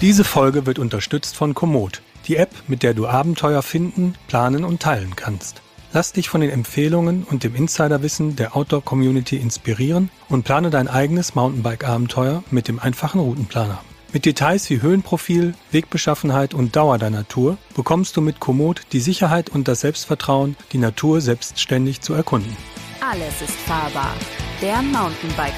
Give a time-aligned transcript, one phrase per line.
[0.00, 4.80] Diese Folge wird unterstützt von Komoot, die App, mit der du Abenteuer finden, planen und
[4.80, 5.60] teilen kannst.
[5.92, 11.34] Lass dich von den Empfehlungen und dem Insiderwissen der Outdoor-Community inspirieren und plane dein eigenes
[11.34, 13.80] Mountainbike-Abenteuer mit dem einfachen Routenplaner.
[14.12, 19.50] Mit Details wie Höhenprofil, Wegbeschaffenheit und Dauer deiner Tour bekommst du mit Komoot die Sicherheit
[19.50, 22.56] und das Selbstvertrauen, die Natur selbstständig zu erkunden.
[23.00, 24.14] Alles ist fahrbar.
[24.62, 25.54] Der Mountainbike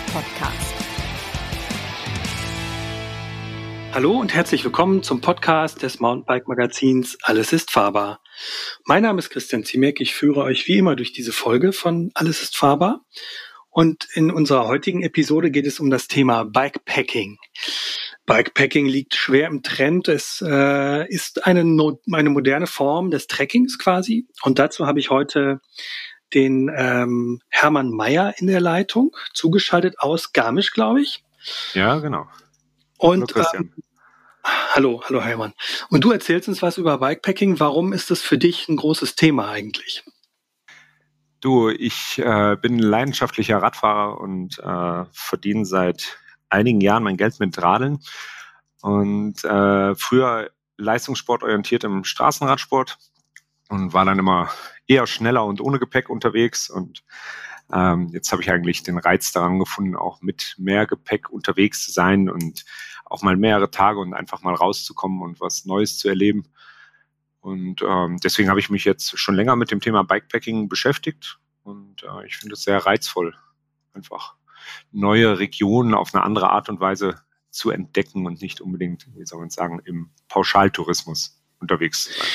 [3.92, 8.20] Hallo und herzlich willkommen zum Podcast des Mountainbike Magazins Alles ist fahrbar.
[8.84, 10.00] Mein Name ist Christian Ziemek.
[10.00, 13.04] Ich führe euch wie immer durch diese Folge von Alles ist fahrbar.
[13.68, 17.38] Und in unserer heutigen Episode geht es um das Thema Bikepacking.
[18.26, 20.06] Bikepacking liegt schwer im Trend.
[20.06, 21.62] Es äh, ist eine,
[22.12, 24.28] eine moderne Form des Trekkings quasi.
[24.42, 25.60] Und dazu habe ich heute
[26.32, 31.24] den ähm, Hermann Meyer in der Leitung, zugeschaltet aus Garmisch, glaube ich.
[31.74, 32.28] Ja, genau.
[33.00, 33.72] Und hallo, ähm,
[34.74, 35.54] hallo, hallo Heimann.
[35.88, 37.58] Und du erzählst uns was über Bikepacking.
[37.58, 40.04] Warum ist das für dich ein großes Thema eigentlich?
[41.40, 46.18] Du, ich äh, bin leidenschaftlicher Radfahrer und äh, verdiene seit
[46.50, 48.00] einigen Jahren mein Geld mit Radeln.
[48.82, 52.98] Und äh, früher leistungssportorientiert im Straßenradsport
[53.70, 54.50] und war dann immer
[54.86, 56.68] eher schneller und ohne Gepäck unterwegs.
[56.68, 57.02] Und
[57.72, 61.92] ähm, jetzt habe ich eigentlich den Reiz daran gefunden, auch mit mehr Gepäck unterwegs zu
[61.92, 62.64] sein und
[63.10, 66.44] auch mal mehrere Tage und einfach mal rauszukommen und was Neues zu erleben.
[67.40, 72.02] Und ähm, deswegen habe ich mich jetzt schon länger mit dem Thema Bikepacking beschäftigt und
[72.02, 73.34] äh, ich finde es sehr reizvoll,
[73.92, 74.34] einfach
[74.92, 77.16] neue Regionen auf eine andere Art und Weise
[77.50, 82.28] zu entdecken und nicht unbedingt, wie soll man sagen, im Pauschaltourismus unterwegs zu sein.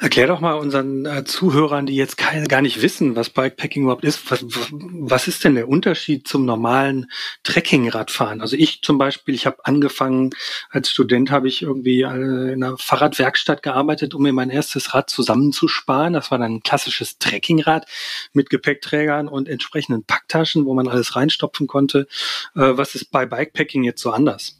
[0.00, 4.04] Erklär doch mal unseren äh, Zuhörern, die jetzt keine, gar nicht wissen, was Bikepacking überhaupt
[4.04, 4.30] ist.
[4.30, 7.10] Was, was ist denn der Unterschied zum normalen
[7.44, 8.40] Trekkingradfahren?
[8.40, 10.30] Also ich zum Beispiel, ich habe angefangen,
[10.70, 15.10] als Student habe ich irgendwie äh, in einer Fahrradwerkstatt gearbeitet, um mir mein erstes Rad
[15.10, 16.12] zusammenzusparen.
[16.12, 17.86] Das war dann ein klassisches Trekkingrad
[18.32, 22.08] mit Gepäckträgern und entsprechenden Packtaschen, wo man alles reinstopfen konnte.
[22.54, 24.57] Äh, was ist bei Bikepacking jetzt so anders?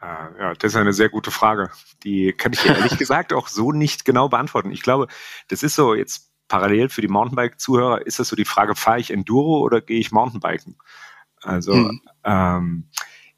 [0.00, 1.70] Äh, ja, das ist eine sehr gute Frage.
[2.04, 4.70] Die kann ich ehrlich gesagt auch so nicht genau beantworten.
[4.70, 5.08] Ich glaube,
[5.48, 9.10] das ist so jetzt parallel für die Mountainbike-Zuhörer, ist das so die Frage, fahre ich
[9.12, 10.76] Enduro oder gehe ich Mountainbiken?
[11.42, 12.02] Also mhm.
[12.24, 12.88] ähm,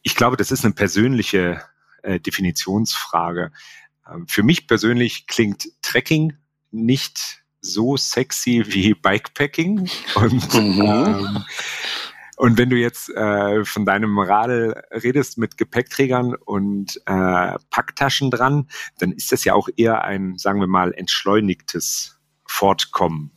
[0.02, 1.62] ich glaube, das ist eine persönliche
[2.02, 3.52] äh, Definitionsfrage.
[4.10, 6.36] Ähm, für mich persönlich klingt Trekking
[6.70, 9.88] nicht so sexy wie Bikepacking.
[10.16, 10.80] Und mhm.
[10.82, 11.44] ähm,
[12.42, 18.68] und wenn du jetzt äh, von deinem Radl redest mit Gepäckträgern und äh, Packtaschen dran,
[18.98, 23.30] dann ist das ja auch eher ein, sagen wir mal, entschleunigtes Fortkommen.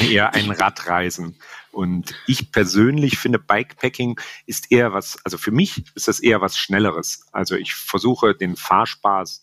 [0.00, 1.38] Eher ein Radreisen.
[1.70, 6.56] Und ich persönlich finde, Bikepacking ist eher was, also für mich ist das eher was
[6.56, 7.26] Schnelleres.
[7.32, 9.42] Also ich versuche den Fahrspaß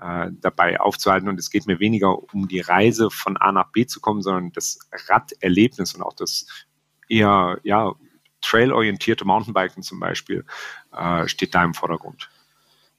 [0.00, 3.86] äh, dabei aufzuhalten und es geht mir weniger um die Reise von A nach B
[3.86, 6.46] zu kommen, sondern das Raderlebnis und auch das
[7.08, 7.94] eher, ja,
[8.42, 10.44] trailorientierte Mountainbiken zum Beispiel
[10.96, 12.28] äh, steht da im Vordergrund.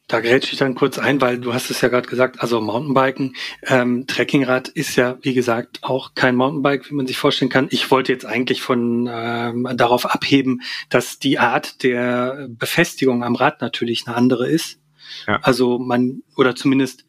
[0.08, 3.36] Da grätsche ich dann kurz ein, weil du hast es ja gerade gesagt, also Mountainbiken,
[3.64, 7.68] ähm, Trekkingrad ist ja, wie gesagt, auch kein Mountainbike, wie man sich vorstellen kann.
[7.72, 13.62] Ich wollte jetzt eigentlich von ähm, darauf abheben, dass die Art der Befestigung am Rad
[13.62, 14.78] natürlich eine andere ist.
[15.26, 15.40] Ja.
[15.42, 17.06] Also man, oder zumindest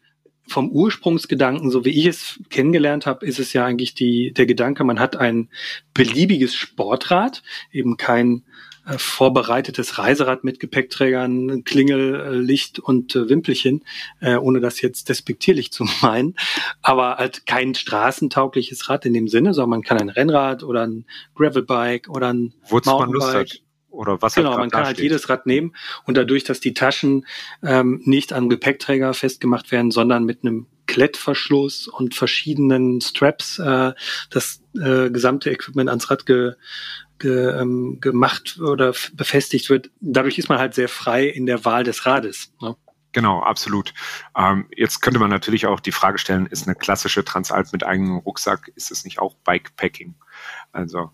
[0.47, 4.83] vom Ursprungsgedanken, so wie ich es kennengelernt habe, ist es ja eigentlich die, der Gedanke,
[4.83, 5.49] man hat ein
[5.93, 7.41] beliebiges Sportrad,
[7.71, 8.43] eben kein
[8.85, 13.83] äh, vorbereitetes Reiserad mit Gepäckträgern, Klingel, äh, Licht und äh, Wimpelchen,
[14.21, 16.35] äh, ohne das jetzt despektierlich zu meinen,
[16.81, 21.05] aber halt kein straßentaugliches Rad in dem Sinne, sondern man kann ein Rennrad oder ein
[21.35, 23.64] Gravelbike oder ein Wozu Mountainbike
[23.95, 25.73] oder was genau, man kann halt jedes Rad nehmen
[26.05, 27.25] und dadurch, dass die Taschen
[27.63, 33.93] ähm, nicht am Gepäckträger festgemacht werden, sondern mit einem Klettverschluss und verschiedenen Straps äh,
[34.29, 36.53] das äh, gesamte Equipment ans Rad ge,
[37.19, 39.89] ge, ähm, gemacht oder befestigt wird.
[39.99, 42.53] Dadurch ist man halt sehr frei in der Wahl des Rades.
[42.61, 42.75] Ne?
[43.15, 43.93] Genau, absolut.
[44.37, 48.17] Ähm, jetzt könnte man natürlich auch die Frage stellen, ist eine klassische Transalp mit eigenem
[48.17, 50.15] Rucksack, ist es nicht auch Bikepacking?
[50.73, 51.11] Also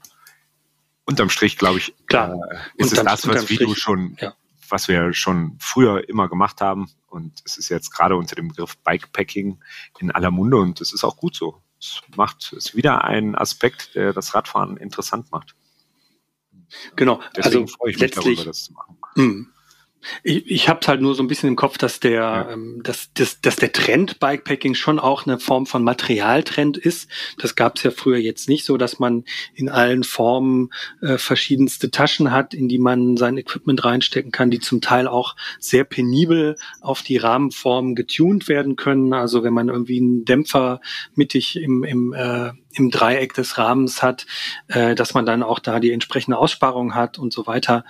[1.11, 2.35] unterm Strich, glaube ich, Klar.
[2.49, 4.33] Äh, ist es das, was wie du schon, ja.
[4.69, 6.89] was wir schon früher immer gemacht haben.
[7.07, 9.59] Und es ist jetzt gerade unter dem Begriff Bikepacking
[9.99, 11.61] in aller Munde und es ist auch gut so.
[11.79, 15.55] Es macht, es ist wieder ein Aspekt, der das Radfahren interessant macht.
[16.95, 17.21] Genau.
[17.35, 18.97] Deswegen also freue ich mich darüber, das zu machen.
[19.15, 19.45] Mh.
[20.24, 22.51] Ich, ich habe halt nur so ein bisschen im Kopf, dass der, ja.
[22.51, 27.09] ähm, dass, dass, dass der Trend Bikepacking schon auch eine Form von Materialtrend ist.
[27.38, 30.69] Das gab es ja früher jetzt nicht so, dass man in allen Formen
[31.01, 35.36] äh, verschiedenste Taschen hat, in die man sein Equipment reinstecken kann, die zum Teil auch
[35.59, 39.13] sehr penibel auf die Rahmenform getuned werden können.
[39.13, 40.81] Also wenn man irgendwie einen Dämpfer
[41.15, 44.25] mittig im, im äh, im Dreieck des Rahmens hat,
[44.68, 47.85] äh, dass man dann auch da die entsprechende Aussparung hat und so weiter.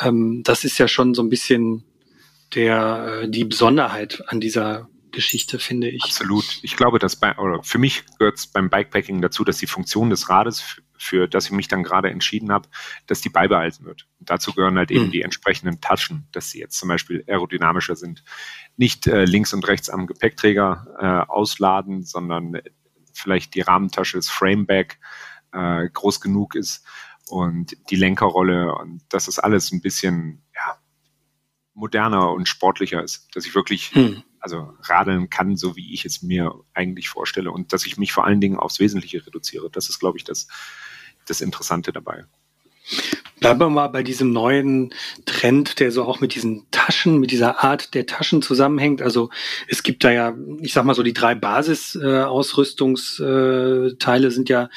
[0.00, 1.84] Ähm, das ist ja schon so ein bisschen
[2.54, 6.04] der äh, die Besonderheit an dieser Geschichte, finde ich.
[6.04, 6.60] Absolut.
[6.62, 10.10] Ich glaube, dass bei, oder für mich gehört es beim Bikepacking dazu, dass die Funktion
[10.10, 12.68] des Rades, für das ich mich dann gerade entschieden habe,
[13.06, 14.06] dass die beibehalten wird.
[14.20, 15.10] Und dazu gehören halt eben mhm.
[15.10, 18.24] die entsprechenden Taschen, dass sie jetzt zum Beispiel aerodynamischer sind.
[18.76, 22.60] Nicht äh, links und rechts am Gepäckträger äh, ausladen, sondern
[23.16, 24.98] vielleicht die Rahmentasche, das Frameback
[25.52, 26.84] äh, groß genug ist
[27.28, 30.78] und die Lenkerrolle und dass das alles ein bisschen ja,
[31.74, 34.22] moderner und sportlicher ist, dass ich wirklich hm.
[34.40, 38.24] also radeln kann, so wie ich es mir eigentlich vorstelle und dass ich mich vor
[38.24, 39.70] allen Dingen aufs Wesentliche reduziere.
[39.70, 40.48] Das ist, glaube ich, das,
[41.26, 42.24] das Interessante dabei.
[43.40, 44.94] Bleiben wir mal bei diesem neuen
[45.26, 49.02] Trend, der so auch mit diesen Taschen, mit dieser Art der Taschen zusammenhängt.
[49.02, 49.30] Also
[49.66, 54.68] es gibt da ja, ich sag mal so, die drei Basisausrüstungsteile äh, sind ja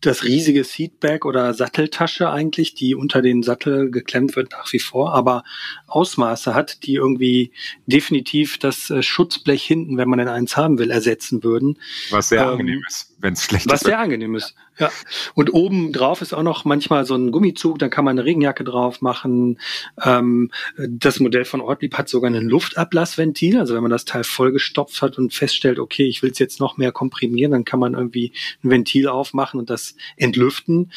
[0.00, 5.12] das riesige Seatbag oder Satteltasche eigentlich, die unter den Sattel geklemmt wird nach wie vor,
[5.12, 5.44] aber
[5.88, 7.52] Ausmaße hat, die irgendwie
[7.86, 11.78] definitiv das äh, Schutzblech hinten, wenn man denn eins haben will, ersetzen würden.
[12.10, 13.80] Was sehr ähm, angenehm ist, wenn es schlecht was ist.
[13.80, 14.90] Was sehr angenehm ist, ja.
[15.34, 18.62] Und oben drauf ist auch noch manchmal so ein Gummizug, da kann man eine Regenjacke
[18.62, 19.58] drauf machen.
[20.02, 25.02] Ähm, das Modell von Ortlieb hat sogar ein Luftablassventil, also wenn man das Teil vollgestopft
[25.02, 28.32] hat und feststellt, okay, ich will es jetzt noch mehr komprimieren, dann kann man irgendwie
[28.62, 30.92] ein Ventil aufmachen und das entlüften.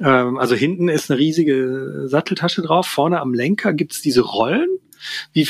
[0.00, 4.68] Ähm, also hinten ist eine riesige Satteltasche drauf, vorne am Lenker gibt's diese Rollen.
[5.32, 5.46] Wie,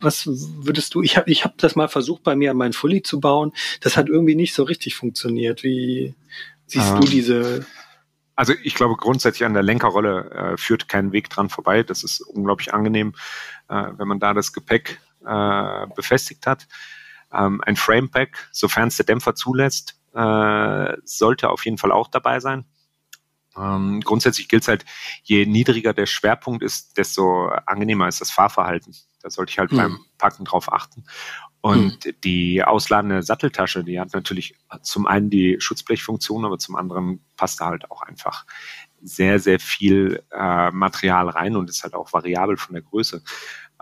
[0.00, 3.02] was würdest du, ich habe ich hab das mal versucht bei mir an meinen Fully
[3.02, 5.62] zu bauen, das hat irgendwie nicht so richtig funktioniert.
[5.62, 6.14] Wie
[6.66, 7.66] siehst ähm, du diese
[8.38, 11.82] also ich glaube grundsätzlich an der Lenkerrolle äh, führt kein Weg dran vorbei.
[11.82, 13.14] Das ist unglaublich angenehm,
[13.68, 16.66] wenn man da das Gepäck äh, befestigt hat.
[17.32, 22.40] Ähm, ein Framepack, sofern es der Dämpfer zulässt, äh, sollte auf jeden Fall auch dabei
[22.40, 22.64] sein.
[23.56, 24.84] Ähm, grundsätzlich gilt es halt,
[25.24, 28.94] je niedriger der Schwerpunkt ist, desto angenehmer ist das Fahrverhalten.
[29.20, 29.76] Da sollte ich halt mhm.
[29.76, 31.04] beim Packen drauf achten.
[31.60, 32.12] Und mhm.
[32.22, 37.66] die ausladende Satteltasche, die hat natürlich zum einen die Schutzblechfunktion, aber zum anderen passt da
[37.66, 38.46] halt auch einfach
[39.02, 43.22] sehr, sehr viel äh, Material rein und ist halt auch variabel von der Größe.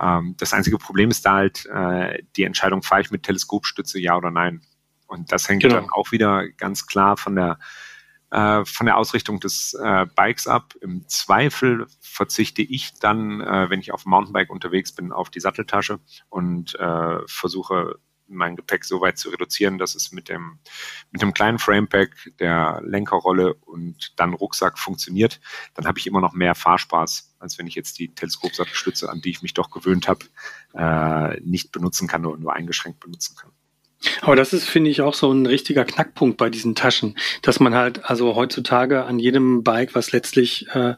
[0.00, 4.16] Ähm, das einzige Problem ist da halt äh, die Entscheidung, fahre ich mit Teleskopstütze, ja
[4.16, 4.62] oder nein.
[5.06, 5.76] Und das hängt genau.
[5.76, 7.58] dann auch wieder ganz klar von der
[8.30, 10.74] äh, von der Ausrichtung des äh, Bikes ab.
[10.80, 15.40] Im Zweifel verzichte ich dann, äh, wenn ich auf dem Mountainbike unterwegs bin, auf die
[15.40, 20.58] Satteltasche und äh, versuche mein Gepäck so weit zu reduzieren, dass es mit dem,
[21.10, 25.40] mit dem kleinen Framepack, der Lenkerrolle und dann Rucksack funktioniert,
[25.74, 29.30] dann habe ich immer noch mehr Fahrspaß, als wenn ich jetzt die Teleskopsattelstütze, an die
[29.30, 30.26] ich mich doch gewöhnt habe,
[30.74, 33.52] äh, nicht benutzen kann oder nur eingeschränkt benutzen kann.
[34.20, 37.74] Aber das ist, finde ich, auch so ein richtiger Knackpunkt bei diesen Taschen, dass man
[37.74, 40.94] halt also heutzutage an jedem Bike, was letztlich äh,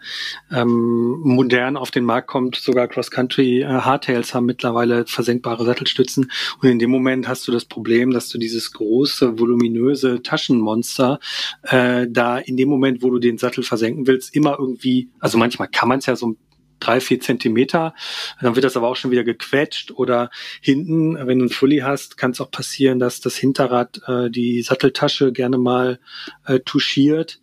[0.50, 6.31] ähm, modern auf den Markt kommt, sogar Cross-Country äh, Hardtails haben mittlerweile versenkbare Sattelstützen.
[6.61, 11.21] Und in dem Moment hast du das Problem, dass du dieses große, voluminöse Taschenmonster
[11.62, 15.69] äh, da in dem Moment, wo du den Sattel versenken willst, immer irgendwie, also manchmal
[15.69, 16.37] kann man es ja so
[16.80, 17.94] drei, vier Zentimeter.
[18.40, 20.30] Dann wird das aber auch schon wieder gequetscht oder
[20.60, 24.62] hinten, wenn du einen Fully hast, kann es auch passieren, dass das Hinterrad äh, die
[24.62, 25.99] Satteltasche gerne mal
[26.47, 27.40] äh, touchiert.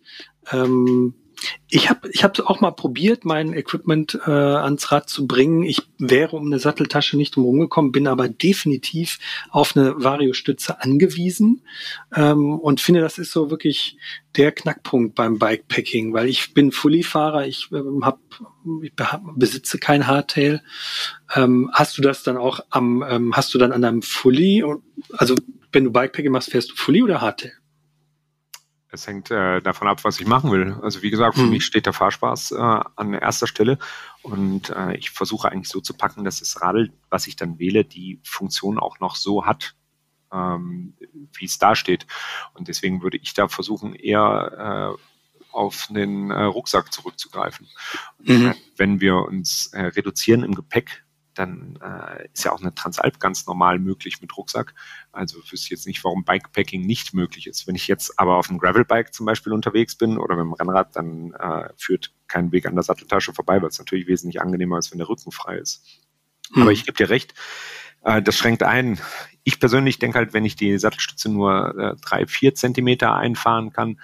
[0.52, 1.14] Ähm,
[1.68, 5.62] ich habe ich hab auch mal probiert, mein Equipment äh, ans Rad zu bringen.
[5.62, 9.18] Ich wäre um eine Satteltasche nicht drum gekommen, bin aber definitiv
[9.50, 11.62] auf eine Vario-Stütze angewiesen
[12.14, 13.96] ähm, und finde, das ist so wirklich
[14.36, 18.20] der Knackpunkt beim Bikepacking, weil ich bin Fully-Fahrer, ich, ähm, hab,
[18.82, 18.92] ich
[19.34, 20.62] besitze kein Hardtail.
[21.34, 24.64] Ähm, hast du das dann auch am, ähm, hast du dann an deinem Fully,
[25.12, 25.34] also
[25.72, 27.52] wenn du Bikepacking machst, fährst du Fully oder Hardtail?
[28.90, 30.76] Es hängt äh, davon ab, was ich machen will.
[30.82, 31.50] Also wie gesagt, für hm.
[31.50, 33.78] mich steht der Fahrspaß äh, an erster Stelle
[34.22, 37.84] und äh, ich versuche eigentlich so zu packen, dass das Radl, was ich dann wähle,
[37.84, 39.74] die Funktion auch noch so hat,
[40.32, 40.94] ähm,
[41.36, 42.06] wie es da steht.
[42.54, 45.02] Und deswegen würde ich da versuchen, eher äh,
[45.52, 47.66] auf einen äh, Rucksack zurückzugreifen.
[48.22, 48.54] Mhm.
[48.76, 51.05] Wenn wir uns äh, reduzieren im Gepäck,
[51.38, 54.74] dann äh, ist ja auch eine Transalp ganz normal möglich mit Rucksack.
[55.12, 57.66] Also wüsste ich jetzt nicht, warum Bikepacking nicht möglich ist.
[57.66, 60.96] Wenn ich jetzt aber auf einem Gravelbike zum Beispiel unterwegs bin oder mit dem Rennrad,
[60.96, 64.90] dann äh, führt kein Weg an der Satteltasche vorbei, weil es natürlich wesentlich angenehmer ist,
[64.90, 65.84] wenn der Rücken frei ist.
[66.50, 66.62] Mhm.
[66.62, 67.34] Aber ich gebe dir recht,
[68.04, 68.98] äh, das schränkt ein.
[69.44, 74.00] Ich persönlich denke halt, wenn ich die Sattelstütze nur äh, drei, vier Zentimeter einfahren kann,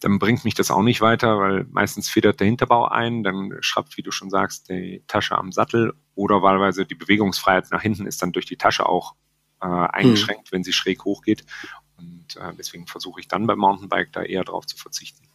[0.00, 3.96] dann bringt mich das auch nicht weiter, weil meistens federt der Hinterbau ein, dann schraubt,
[3.96, 8.22] wie du schon sagst, die Tasche am Sattel oder wahlweise die Bewegungsfreiheit nach hinten ist
[8.22, 9.14] dann durch die Tasche auch
[9.60, 10.56] äh, eingeschränkt, mhm.
[10.56, 11.44] wenn sie schräg hochgeht.
[11.98, 15.28] Und äh, deswegen versuche ich dann beim Mountainbike da eher drauf zu verzichten.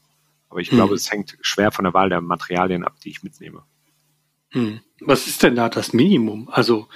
[0.50, 0.77] Aber ich mhm.
[0.77, 3.63] glaube, es hängt schwer von der Wahl der Materialien ab, die ich mitnehme.
[4.56, 4.80] Hm.
[5.02, 6.48] Was ist denn da das Minimum?
[6.50, 6.88] Also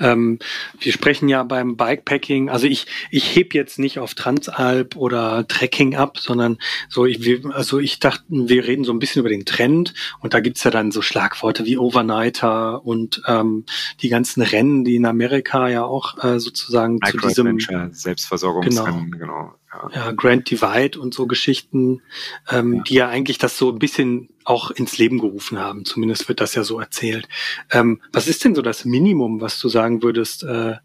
[0.00, 0.38] ähm,
[0.80, 5.94] wir sprechen ja beim Bikepacking, also ich, ich heb jetzt nicht auf Transalp oder Trekking
[5.94, 6.56] ab, sondern
[6.88, 10.40] so, ich, also ich dachte, wir reden so ein bisschen über den Trend und da
[10.40, 13.66] gibt's ja dann so Schlagworte wie Overnighter und ähm,
[14.00, 19.26] die ganzen Rennen, die in Amerika ja auch äh, sozusagen Micro zu diesem Selbstversorgungsrennen, genau.
[19.26, 19.54] genau
[19.94, 20.12] ja.
[20.12, 22.02] Grand Divide und so Geschichten,
[22.50, 22.82] ähm, ja.
[22.82, 25.84] die ja eigentlich das so ein bisschen auch ins Leben gerufen haben.
[25.84, 27.28] Zumindest wird das ja so erzählt.
[27.70, 30.76] Ähm, was ist denn so das Minimum, was du sagen würdest, äh,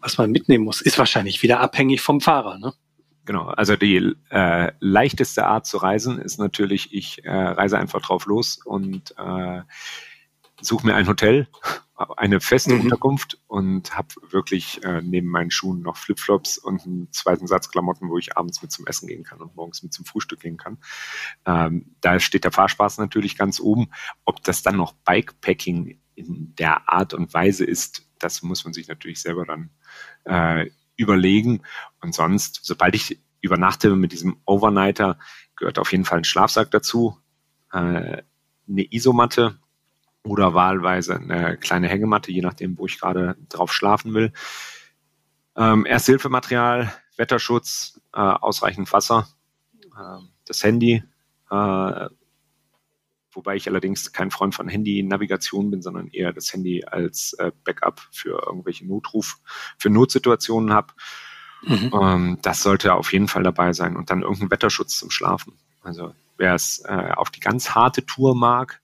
[0.00, 0.80] was man mitnehmen muss?
[0.80, 2.74] Ist wahrscheinlich wieder abhängig vom Fahrer, ne?
[3.24, 8.26] Genau, also die äh, leichteste Art zu reisen ist natürlich, ich äh, reise einfach drauf
[8.26, 9.62] los und äh,
[10.60, 11.48] suche mir ein Hotel
[11.96, 12.82] eine feste mhm.
[12.82, 18.10] Unterkunft und habe wirklich äh, neben meinen Schuhen noch Flipflops und einen zweiten Satz Klamotten,
[18.10, 20.78] wo ich abends mit zum Essen gehen kann und morgens mit zum Frühstück gehen kann.
[21.46, 23.88] Ähm, da steht der Fahrspaß natürlich ganz oben.
[24.24, 28.88] Ob das dann noch Bikepacking in der Art und Weise ist, das muss man sich
[28.88, 29.70] natürlich selber dann
[30.24, 31.62] äh, überlegen.
[32.00, 35.18] Und sonst, sobald ich übernachte mit diesem Overnighter,
[35.56, 37.18] gehört auf jeden Fall ein Schlafsack dazu,
[37.72, 38.22] äh,
[38.68, 39.58] eine Isomatte
[40.26, 44.32] oder wahlweise eine kleine Hängematte, je nachdem, wo ich gerade drauf schlafen will.
[45.56, 49.28] Ähm, Ersthilfematerial, Wetterschutz, äh, ausreichend Wasser,
[49.84, 51.02] äh, das Handy,
[51.50, 52.08] äh,
[53.32, 58.00] wobei ich allerdings kein Freund von Handy-Navigation bin, sondern eher das Handy als äh, Backup
[58.10, 59.38] für irgendwelche Notruf,
[59.78, 60.94] für Notsituationen habe.
[61.62, 61.90] Mhm.
[62.00, 65.54] Ähm, das sollte auf jeden Fall dabei sein und dann irgendein Wetterschutz zum Schlafen.
[65.82, 68.80] Also wer es äh, auf die ganz harte Tour mag,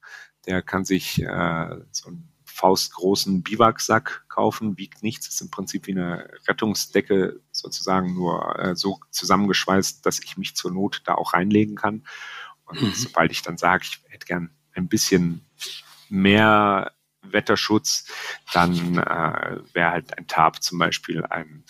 [0.47, 5.93] der kann sich äh, so einen faustgroßen Biwaksack kaufen, wiegt nichts, ist im Prinzip wie
[5.93, 11.77] eine Rettungsdecke sozusagen nur äh, so zusammengeschweißt, dass ich mich zur Not da auch reinlegen
[11.77, 12.05] kann.
[12.67, 12.93] Und mhm.
[12.95, 15.45] sobald ich dann sage, ich hätte gern ein bisschen
[16.09, 18.07] mehr Wetterschutz,
[18.53, 21.65] dann äh, wäre halt ein Tarp zum Beispiel ein,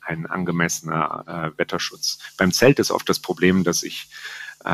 [0.00, 2.18] ein angemessener äh, Wetterschutz.
[2.36, 4.10] Beim Zelt ist oft das Problem, dass ich,
[4.64, 4.70] äh,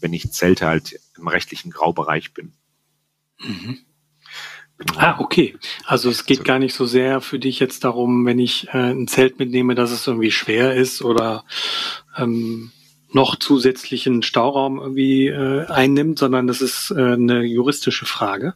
[0.00, 2.54] wenn ich zelte, halt im rechtlichen Graubereich bin.
[3.42, 3.78] Mhm.
[4.96, 5.56] Ah, okay.
[5.84, 6.44] Also es geht so.
[6.44, 9.90] gar nicht so sehr für dich jetzt darum, wenn ich äh, ein Zelt mitnehme, dass
[9.90, 11.44] es irgendwie schwer ist oder
[12.16, 12.72] ähm,
[13.12, 18.54] noch zusätzlichen Stauraum irgendwie äh, einnimmt, sondern das ist äh, eine juristische Frage.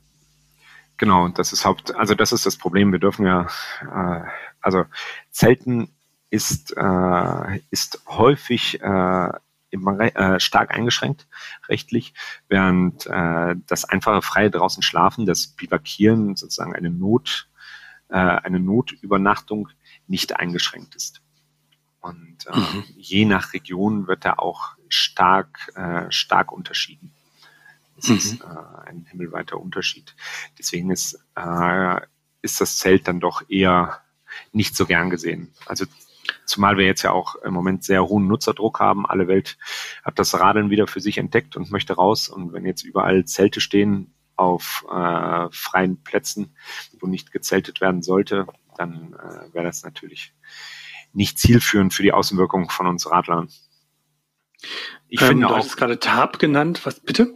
[0.96, 2.90] Genau, das ist Haupt, also das ist das Problem.
[2.90, 3.46] Wir dürfen ja,
[3.82, 4.22] äh,
[4.60, 4.84] also
[5.30, 5.90] Zelten
[6.30, 9.28] ist äh, ist häufig äh,
[9.84, 11.26] äh, stark eingeschränkt
[11.68, 12.14] rechtlich,
[12.48, 17.48] während äh, das einfache freie draußen schlafen, das Bivakieren sozusagen eine Not,
[18.08, 19.68] äh, eine Notübernachtung
[20.06, 21.22] nicht eingeschränkt ist.
[22.00, 22.84] Und äh, mhm.
[22.96, 27.12] je nach Region wird da auch stark, äh, stark unterschieden.
[27.96, 28.16] Das mhm.
[28.16, 30.14] ist äh, ein himmelweiter Unterschied.
[30.58, 32.00] Deswegen ist, äh,
[32.42, 34.00] ist das Zelt dann doch eher
[34.52, 35.52] nicht so gern gesehen.
[35.66, 35.86] Also
[36.44, 39.06] Zumal wir jetzt ja auch im Moment sehr hohen Nutzerdruck haben.
[39.06, 39.58] Alle Welt
[40.04, 42.28] hat das Radeln wieder für sich entdeckt und möchte raus.
[42.28, 46.56] Und wenn jetzt überall Zelte stehen auf äh, freien Plätzen,
[47.00, 50.34] wo nicht gezeltet werden sollte, dann äh, wäre das natürlich
[51.12, 53.48] nicht zielführend für die Außenwirkung von uns Radlern.
[55.08, 56.84] Ich ähm, finde du auch, hast gerade TAP genannt.
[56.84, 57.34] Was bitte?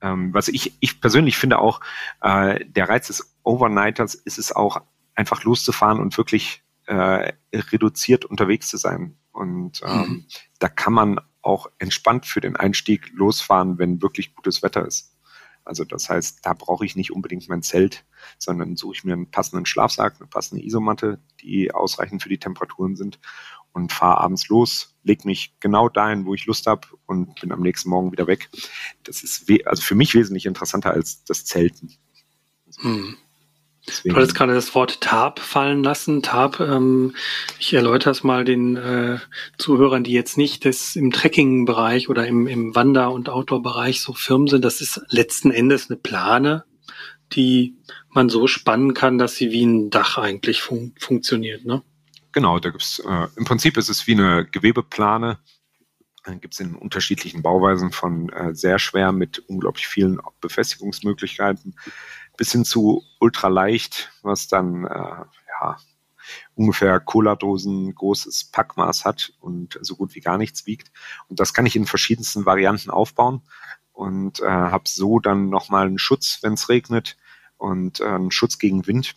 [0.00, 1.80] Ähm, was ich, ich persönlich finde auch,
[2.22, 4.80] äh, der Reiz des Overnighters ist es auch,
[5.14, 9.16] einfach loszufahren und wirklich äh, reduziert unterwegs zu sein.
[9.32, 10.24] Und ähm, mhm.
[10.58, 15.14] da kann man auch entspannt für den Einstieg losfahren, wenn wirklich gutes Wetter ist.
[15.64, 18.04] Also das heißt, da brauche ich nicht unbedingt mein Zelt,
[18.38, 22.96] sondern suche ich mir einen passenden Schlafsack, eine passende Isomatte, die ausreichend für die Temperaturen
[22.96, 23.18] sind
[23.72, 27.60] und fahre abends los, leg mich genau dahin, wo ich Lust habe und bin am
[27.60, 28.50] nächsten Morgen wieder weg.
[29.02, 31.92] Das ist also für mich wesentlich interessanter als das Zelten.
[32.82, 33.16] Mhm.
[33.86, 34.14] Deswegen.
[34.14, 36.22] Du hattest gerade das Wort Tarp fallen lassen.
[36.22, 37.14] Tarp, ähm,
[37.58, 39.18] ich erläutere es mal den äh,
[39.58, 44.48] Zuhörern, die jetzt nicht das im Trekking-Bereich oder im, im Wander- und Outdoor-Bereich so firm
[44.48, 44.64] sind.
[44.64, 46.64] Das ist letzten Endes eine Plane,
[47.32, 47.76] die
[48.08, 51.66] man so spannen kann, dass sie wie ein Dach eigentlich fun funktioniert.
[51.66, 51.82] Ne?
[52.32, 55.38] Genau, da gibt's äh, im Prinzip ist es wie eine Gewebeplane.
[56.24, 61.76] Dann gibt es in unterschiedlichen Bauweisen von äh, sehr schwer mit unglaublich vielen Befestigungsmöglichkeiten
[62.36, 65.76] bis hin zu ultraleicht, was dann äh, ja,
[66.54, 70.90] ungefähr Cola-Dosen großes Packmaß hat und so gut wie gar nichts wiegt.
[71.28, 73.42] Und das kann ich in verschiedensten Varianten aufbauen
[73.92, 77.16] und äh, habe so dann nochmal einen Schutz, wenn es regnet
[77.56, 79.14] und äh, einen Schutz gegen Wind.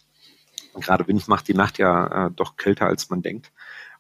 [0.76, 3.52] Gerade Wind macht die Nacht ja äh, doch kälter, als man denkt.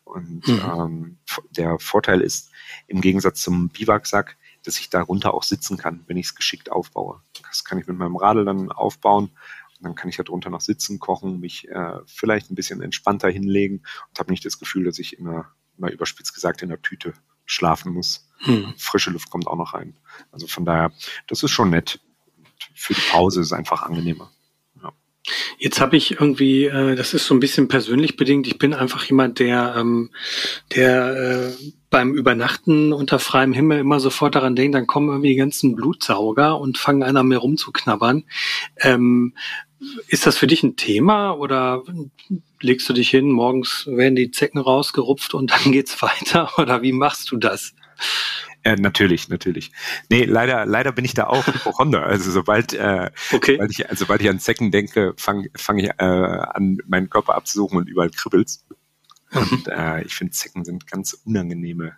[0.03, 0.61] Und mhm.
[0.63, 1.17] ähm,
[1.51, 2.51] der Vorteil ist,
[2.87, 7.21] im Gegensatz zum Biwaksack, dass ich darunter auch sitzen kann, wenn ich es geschickt aufbaue.
[7.49, 9.31] Das kann ich mit meinem Radl dann aufbauen
[9.77, 13.83] und dann kann ich darunter noch sitzen, kochen, mich äh, vielleicht ein bisschen entspannter hinlegen
[14.09, 17.13] und habe nicht das Gefühl, dass ich einer, mal überspitzt gesagt, in einer Tüte
[17.45, 18.29] schlafen muss.
[18.39, 18.73] Hm.
[18.77, 19.97] Frische Luft kommt auch noch rein.
[20.31, 20.91] Also von daher,
[21.27, 21.99] das ist schon nett.
[22.73, 24.31] für die Pause ist es einfach angenehmer.
[25.57, 28.47] Jetzt habe ich irgendwie, äh, das ist so ein bisschen persönlich bedingt.
[28.47, 30.09] Ich bin einfach jemand, der, ähm,
[30.75, 35.35] der äh, beim Übernachten unter freiem Himmel immer sofort daran denkt, dann kommen irgendwie die
[35.35, 38.23] ganzen Blutsauger und fangen an an mir rumzuknabbern.
[38.81, 39.33] Ähm,
[40.07, 41.83] ist das für dich ein Thema oder
[42.61, 46.93] legst du dich hin, morgens werden die Zecken rausgerupft und dann geht's weiter oder wie
[46.93, 47.73] machst du das?
[48.65, 49.71] Ja, natürlich, natürlich.
[50.09, 52.03] Nee, leider, leider bin ich da auch Hypochonder.
[52.03, 53.53] Also sobald, äh, okay.
[53.53, 57.77] sobald, ich, sobald ich an Zecken denke, fange fang ich äh, an, meinen Körper abzusuchen
[57.77, 58.65] und überall kribbelt's.
[59.31, 59.39] Mhm.
[59.39, 61.93] Und äh, ich finde, Zecken sind ganz unangenehme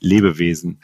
[0.00, 0.80] Lebewesen.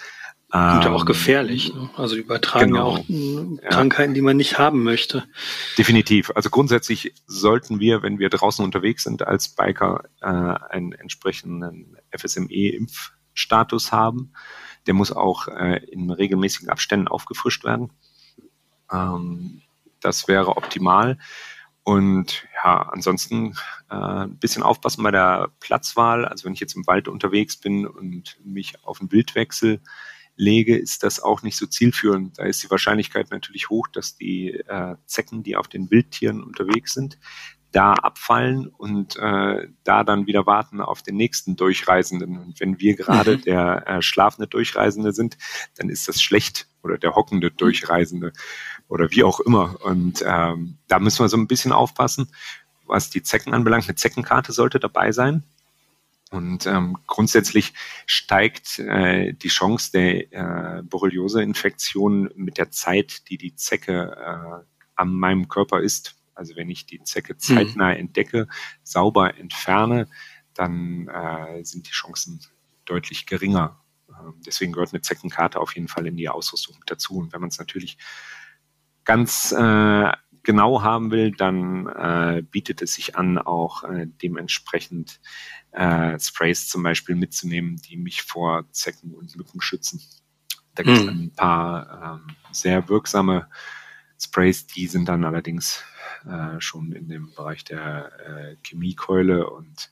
[0.54, 1.74] Und auch ähm, gefährlich.
[1.74, 1.90] Ne?
[1.96, 2.96] Also übertragen genau.
[2.96, 5.24] ja auch äh, Krankheiten, die man nicht haben möchte.
[5.76, 6.30] Definitiv.
[6.36, 13.90] Also grundsätzlich sollten wir, wenn wir draußen unterwegs sind als Biker, äh, einen entsprechenden FSME-Impfstatus
[13.90, 14.32] haben.
[14.86, 17.92] Der muss auch äh, in regelmäßigen Abständen aufgefrischt werden.
[18.92, 19.62] Ähm,
[20.00, 21.18] das wäre optimal.
[21.82, 23.56] Und ja, ansonsten
[23.90, 26.24] äh, ein bisschen aufpassen bei der Platzwahl.
[26.24, 29.80] Also wenn ich jetzt im Wald unterwegs bin und mich auf den Wildwechsel
[30.36, 32.38] lege, ist das auch nicht so zielführend.
[32.38, 36.94] Da ist die Wahrscheinlichkeit natürlich hoch, dass die äh, Zecken, die auf den Wildtieren unterwegs
[36.94, 37.18] sind,
[37.74, 42.38] da abfallen und äh, da dann wieder warten auf den nächsten Durchreisenden.
[42.38, 43.42] Und wenn wir gerade mhm.
[43.42, 45.36] der äh, schlafende Durchreisende sind,
[45.76, 48.32] dann ist das schlecht oder der hockende Durchreisende
[48.86, 49.76] oder wie auch immer.
[49.82, 52.30] Und ähm, da müssen wir so ein bisschen aufpassen,
[52.86, 53.88] was die Zecken anbelangt.
[53.88, 55.42] Eine Zeckenkarte sollte dabei sein.
[56.30, 57.74] Und ähm, grundsätzlich
[58.06, 60.32] steigt äh, die Chance der
[60.78, 66.14] äh, Borreliose-Infektion mit der Zeit, die die Zecke äh, an meinem Körper ist.
[66.34, 68.00] Also wenn ich die Zecke zeitnah mhm.
[68.00, 68.48] entdecke,
[68.82, 70.08] sauber entferne,
[70.54, 72.40] dann äh, sind die Chancen
[72.84, 73.80] deutlich geringer.
[74.08, 77.16] Ähm, deswegen gehört eine Zeckenkarte auf jeden Fall in die Ausrüstung mit dazu.
[77.16, 77.98] Und wenn man es natürlich
[79.04, 85.20] ganz äh, genau haben will, dann äh, bietet es sich an, auch äh, dementsprechend
[85.72, 90.00] äh, Sprays zum Beispiel mitzunehmen, die mich vor Zecken und Mücken schützen.
[90.74, 91.08] Da gibt es mhm.
[91.08, 93.48] ein paar ähm, sehr wirksame
[94.18, 95.82] Sprays, die sind dann allerdings
[96.26, 99.90] äh, schon in dem Bereich der äh, Chemiekeule und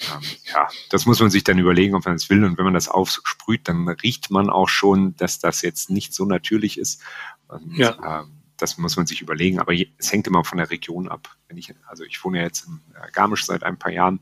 [0.00, 0.20] ähm,
[0.52, 2.44] ja, das muss man sich dann überlegen, ob man das will.
[2.44, 6.24] Und wenn man das aufsprüht, dann riecht man auch schon, dass das jetzt nicht so
[6.24, 7.02] natürlich ist.
[7.48, 8.22] Und, ja.
[8.22, 9.58] ähm, das muss man sich überlegen.
[9.58, 11.36] Aber es hängt immer von der Region ab.
[11.54, 12.80] Ich, also ich wohne ja jetzt in
[13.12, 14.20] Garmisch seit ein paar Jahren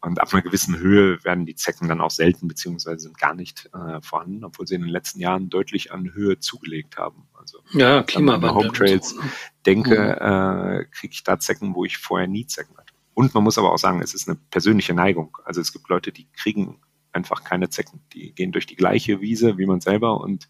[0.00, 3.68] und ab einer gewissen Höhe werden die Zecken dann auch selten beziehungsweise sind gar nicht
[3.74, 7.28] äh, vorhanden, obwohl sie in den letzten Jahren deutlich an Höhe zugelegt haben.
[7.34, 8.54] Also ja, Klimawandel.
[8.54, 9.30] Home Trails so, ne?
[9.66, 10.80] denke, mhm.
[10.80, 12.94] äh, kriege ich da Zecken, wo ich vorher nie Zecken hatte.
[13.12, 15.36] Und man muss aber auch sagen, es ist eine persönliche Neigung.
[15.44, 16.80] Also es gibt Leute, die kriegen
[17.12, 18.00] einfach keine Zecken.
[18.14, 20.48] Die gehen durch die gleiche Wiese wie man selber und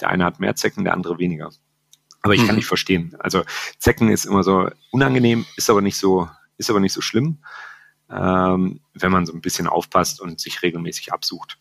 [0.00, 1.50] der eine hat mehr Zecken, der andere weniger.
[2.24, 2.60] Aber ich kann mhm.
[2.60, 3.14] nicht verstehen.
[3.18, 3.44] Also
[3.78, 7.44] Zecken ist immer so unangenehm, ist aber nicht so, ist aber nicht so schlimm,
[8.10, 11.58] ähm, wenn man so ein bisschen aufpasst und sich regelmäßig absucht.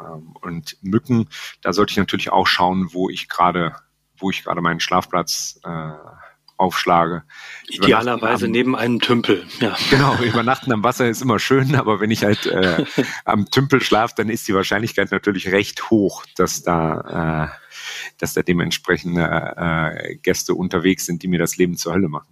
[0.00, 1.28] Ähm, und Mücken,
[1.62, 3.76] da sollte ich natürlich auch schauen, wo ich gerade,
[4.18, 5.92] wo ich gerade meinen Schlafplatz äh,
[6.60, 7.24] aufschlage.
[7.68, 9.76] Idealerweise am, neben einem Tümpel, ja.
[9.90, 12.84] Genau, übernachten am Wasser ist immer schön, aber wenn ich halt äh,
[13.24, 17.60] am Tümpel schlafe, dann ist die Wahrscheinlichkeit natürlich recht hoch, dass da äh,
[18.18, 19.22] dass da dementsprechende
[19.56, 22.28] äh, Gäste unterwegs sind, die mir das Leben zur Hölle machen.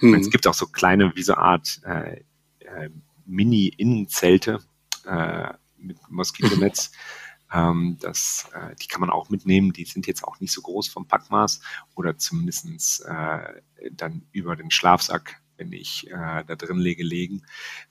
[0.00, 0.10] Mhm.
[0.10, 2.20] Meine, es gibt auch so kleine, wie so Art äh,
[2.60, 2.90] äh,
[3.26, 4.60] Mini-Innenzelte
[5.06, 6.92] äh, mit Moskitonetz.
[7.52, 9.72] Ähm, das, äh, die kann man auch mitnehmen.
[9.72, 11.60] Die sind jetzt auch nicht so groß vom Packmaß
[11.94, 17.42] oder zumindestens äh, dann über den Schlafsack wenn ich äh, da drin lege, legen.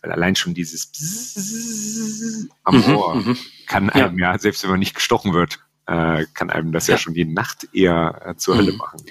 [0.02, 4.32] Weil allein schon dieses Bzzz am mhm, Ohr mhm, kann einem ja.
[4.34, 7.25] ja, selbst wenn man nicht gestochen wird, äh, kann einem das ja, ja schon die
[7.25, 8.78] Nacht eher äh, zur Hölle mhm.
[8.78, 9.02] machen.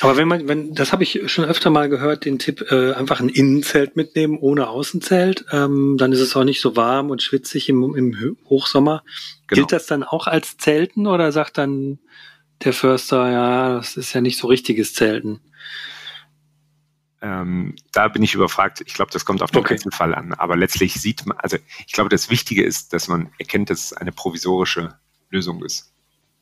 [0.00, 3.20] Aber wenn man, wenn, das habe ich schon öfter mal gehört, den Tipp, äh, einfach
[3.20, 7.68] ein Innenzelt mitnehmen ohne Außenzelt, ähm, dann ist es auch nicht so warm und schwitzig
[7.68, 9.02] im, im Hochsommer.
[9.46, 9.60] Genau.
[9.60, 11.98] Gilt das dann auch als Zelten oder sagt dann
[12.62, 15.40] der Förster, ja, das ist ja nicht so richtiges Zelten?
[17.20, 18.80] ähm, da bin ich überfragt.
[18.86, 19.74] Ich glaube, das kommt auf den okay.
[19.74, 20.34] Einzelfall an.
[20.34, 23.92] Aber letztlich sieht man, also ich glaube, das Wichtige ist, dass man erkennt, dass es
[23.92, 24.94] eine provisorische
[25.30, 25.92] Lösung ist.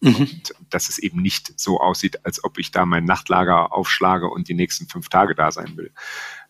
[0.01, 0.15] Mhm.
[0.17, 4.49] Und dass es eben nicht so aussieht, als ob ich da mein Nachtlager aufschlage und
[4.49, 5.93] die nächsten fünf Tage da sein will.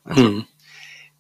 [0.04, 0.46] Also mhm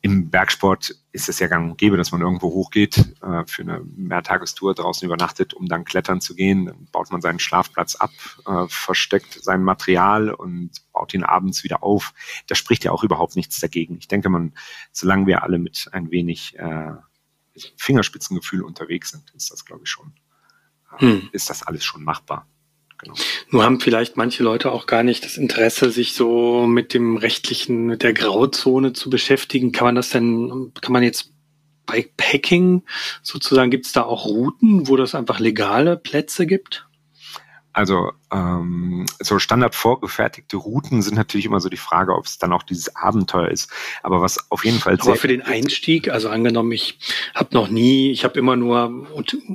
[0.06, 3.82] im Bergsport ist es ja gang und gäbe, dass man irgendwo hochgeht, äh, für eine
[3.96, 6.66] Mehrtagestour draußen übernachtet, um dann klettern zu gehen.
[6.66, 8.12] Dann baut man seinen Schlafplatz ab,
[8.46, 12.14] äh, versteckt sein Material und baut ihn abends wieder auf.
[12.46, 13.96] Da spricht ja auch überhaupt nichts dagegen.
[13.98, 14.52] Ich denke, man,
[14.92, 16.92] solange wir alle mit ein wenig äh,
[17.76, 20.12] Fingerspitzengefühl unterwegs sind, ist das, glaube ich, schon,
[20.98, 21.28] hm.
[21.32, 22.46] ist das alles schon machbar.
[22.98, 23.14] Genau.
[23.50, 27.86] Nur haben vielleicht manche Leute auch gar nicht das Interesse, sich so mit dem rechtlichen,
[27.86, 29.72] mit der Grauzone zu beschäftigen.
[29.72, 31.32] Kann man das denn, kann man jetzt
[31.84, 32.82] bei Packing
[33.22, 36.86] sozusagen, gibt es da auch Routen, wo das einfach legale Plätze gibt?
[37.72, 42.52] Also ähm, so standard vorgefertigte Routen sind natürlich immer so die Frage, ob es dann
[42.52, 43.70] auch dieses Abenteuer ist.
[44.02, 44.96] Aber was auf jeden Fall.
[45.00, 46.98] Aber für den Einstieg, also angenommen, ich
[47.34, 49.06] habe noch nie, ich habe immer nur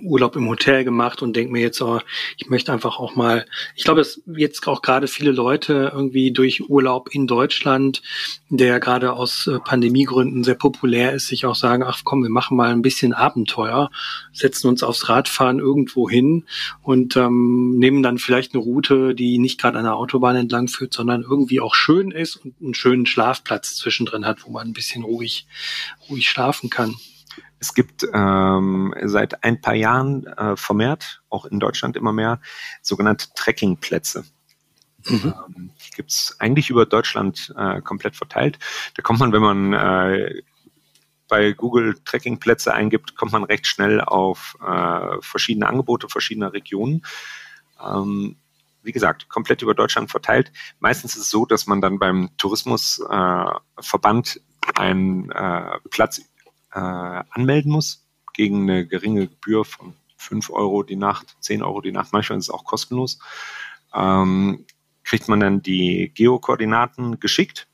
[0.04, 2.00] Urlaub im Hotel gemacht und denke mir jetzt, oh,
[2.38, 3.46] ich möchte einfach auch mal.
[3.76, 8.04] Ich glaube, dass jetzt auch gerade viele Leute irgendwie durch Urlaub in Deutschland,
[8.50, 12.56] der gerade aus äh, Pandemiegründen sehr populär ist, sich auch sagen, ach komm, wir machen
[12.56, 13.89] mal ein bisschen Abenteuer,
[14.32, 16.46] setzen uns aufs Radfahren irgendwo hin
[16.84, 20.68] und ähm, nehmen dann dann vielleicht eine Route, die nicht gerade an der Autobahn entlang
[20.68, 24.74] führt, sondern irgendwie auch schön ist und einen schönen Schlafplatz zwischendrin hat, wo man ein
[24.74, 25.48] bisschen ruhig,
[26.10, 26.96] ruhig schlafen kann.
[27.60, 32.40] Es gibt ähm, seit ein paar Jahren äh, vermehrt, auch in Deutschland immer mehr,
[32.82, 34.26] sogenannte Trekkingplätze.
[35.08, 35.34] Mhm.
[35.48, 38.60] Ähm, die gibt es eigentlich über Deutschland äh, komplett verteilt.
[38.96, 40.42] Da kommt man, wenn man äh,
[41.28, 47.04] bei Google Trekkingplätze eingibt, kommt man recht schnell auf äh, verschiedene Angebote verschiedener Regionen.
[47.82, 48.36] Ähm,
[48.84, 50.52] wie gesagt, komplett über Deutschland verteilt.
[50.80, 56.22] Meistens ist es so, dass man dann beim Tourismusverband äh, einen äh, Platz
[56.74, 61.91] äh, anmelden muss gegen eine geringe Gebühr von 5 Euro die Nacht, 10 Euro die
[61.91, 63.20] Nacht, manchmal ist es auch kostenlos.
[63.94, 64.65] Ähm,
[65.04, 67.67] kriegt man dann die Geokoordinaten geschickt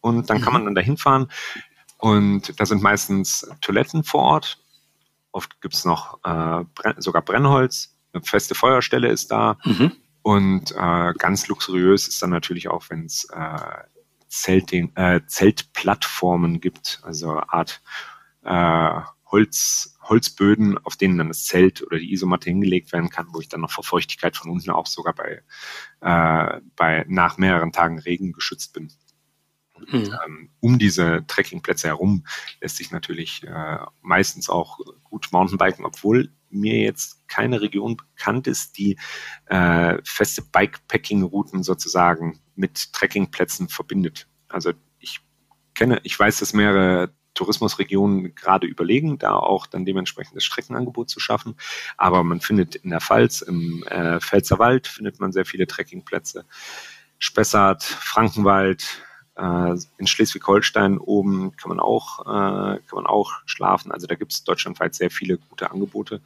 [0.00, 0.54] und dann kann mhm.
[0.54, 1.30] man dann dahin fahren
[1.98, 4.58] und da sind meistens Toiletten vor Ort.
[5.32, 6.64] Oft gibt es noch äh,
[6.98, 9.56] sogar Brennholz, eine feste Feuerstelle ist da.
[9.64, 9.92] Mhm.
[10.24, 13.58] Und äh, ganz luxuriös ist dann natürlich auch, wenn es äh,
[14.26, 17.82] Zelting, äh, Zeltplattformen gibt, also Art
[18.42, 23.40] äh, Holz, Holzböden, auf denen dann das Zelt oder die Isomatte hingelegt werden kann, wo
[23.40, 25.42] ich dann noch vor Feuchtigkeit von unten auch sogar bei,
[26.00, 28.90] äh, bei nach mehreren Tagen Regen geschützt bin.
[29.88, 30.14] Mhm.
[30.24, 32.24] ähm, um diese Trekkingplätze herum
[32.62, 38.78] lässt sich natürlich äh, meistens auch gut Mountainbiken, obwohl mir jetzt keine Region bekannt ist,
[38.78, 38.96] die
[39.46, 44.28] äh, feste Bikepacking-Routen sozusagen mit Trekkingplätzen verbindet.
[44.48, 45.20] Also ich
[45.74, 51.20] kenne, ich weiß, dass mehrere Tourismusregionen gerade überlegen, da auch dann dementsprechend das Streckenangebot zu
[51.20, 51.56] schaffen.
[51.96, 56.44] Aber man findet in der Pfalz, im äh, Pfälzerwald findet man sehr viele Trekkingplätze.
[57.18, 59.02] Spessart, Frankenwald,
[59.36, 63.90] in Schleswig-Holstein oben kann man auch, äh, kann man auch schlafen.
[63.90, 66.20] Also da gibt es deutschlandweit sehr viele gute Angebote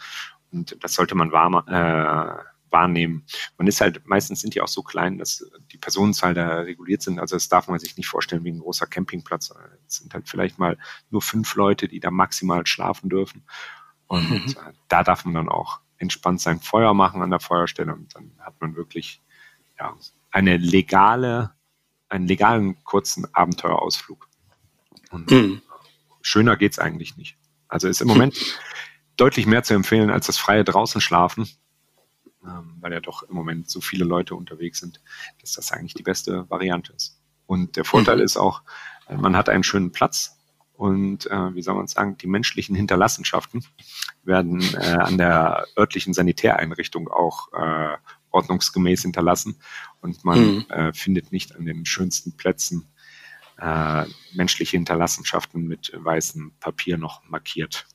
[0.53, 3.25] und das sollte man warm, äh, wahrnehmen.
[3.57, 7.19] Man ist halt, meistens sind die auch so klein, dass die Personenzahl da reguliert sind.
[7.19, 9.55] Also das darf man sich nicht vorstellen wie ein großer Campingplatz.
[9.87, 10.77] Es sind halt vielleicht mal
[11.11, 13.43] nur fünf Leute, die da maximal schlafen dürfen.
[14.07, 14.37] Und mhm.
[14.37, 18.33] Äh, da darf man dann auch entspannt sein Feuer machen an der Feuerstelle und dann
[18.39, 19.21] hat man wirklich
[19.79, 19.95] ja,
[20.31, 21.53] eine legale
[22.09, 24.29] einen legalen kurzen Abenteuerausflug.
[25.11, 25.63] Und mhm.
[26.23, 27.37] schöner geht's eigentlich nicht.
[27.69, 28.37] Also ist im Moment
[29.17, 31.49] deutlich mehr zu empfehlen als das freie draußen schlafen,
[32.45, 35.01] ähm, weil ja doch im Moment so viele Leute unterwegs sind,
[35.41, 37.21] dass das eigentlich die beste Variante ist.
[37.47, 38.23] Und der Vorteil mhm.
[38.23, 38.63] ist auch,
[39.09, 40.39] äh, man hat einen schönen Platz
[40.79, 43.67] und äh, wie soll man sagen, die menschlichen Hinterlassenschaften
[44.23, 47.97] werden äh, an der örtlichen Sanitäreinrichtung auch äh,
[48.31, 49.57] ordnungsgemäß hinterlassen
[50.01, 50.65] und man mhm.
[50.69, 52.89] äh, findet nicht an den schönsten Plätzen
[53.59, 57.87] äh, menschliche Hinterlassenschaften mit weißem Papier noch markiert.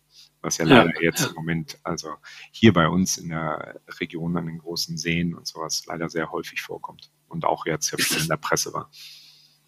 [0.42, 1.28] Was ja leider ja, jetzt ja.
[1.30, 2.16] im Moment, also
[2.52, 6.62] hier bei uns in der Region an den großen Seen und sowas leider sehr häufig
[6.62, 8.92] vorkommt und auch jetzt in der Presse war.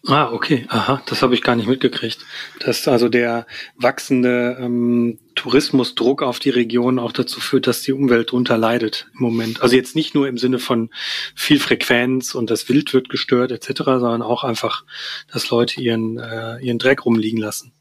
[0.06, 2.24] Ah, okay, aha, das habe ich gar nicht mitgekriegt.
[2.60, 8.32] Dass also der wachsende ähm, Tourismusdruck auf die Region auch dazu führt, dass die Umwelt
[8.32, 9.62] drunter leidet im Moment.
[9.62, 10.90] Also jetzt nicht nur im Sinne von
[11.34, 14.84] viel Frequenz und das Wild wird gestört etc., sondern auch einfach,
[15.30, 17.72] dass Leute ihren, äh, ihren Dreck rumliegen lassen.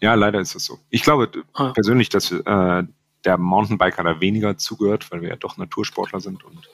[0.00, 0.78] Ja, leider ist es so.
[0.88, 1.72] Ich glaube ah.
[1.72, 2.82] persönlich, dass äh,
[3.24, 6.70] der Mountainbiker da weniger zugehört, weil wir ja doch Natursportler sind und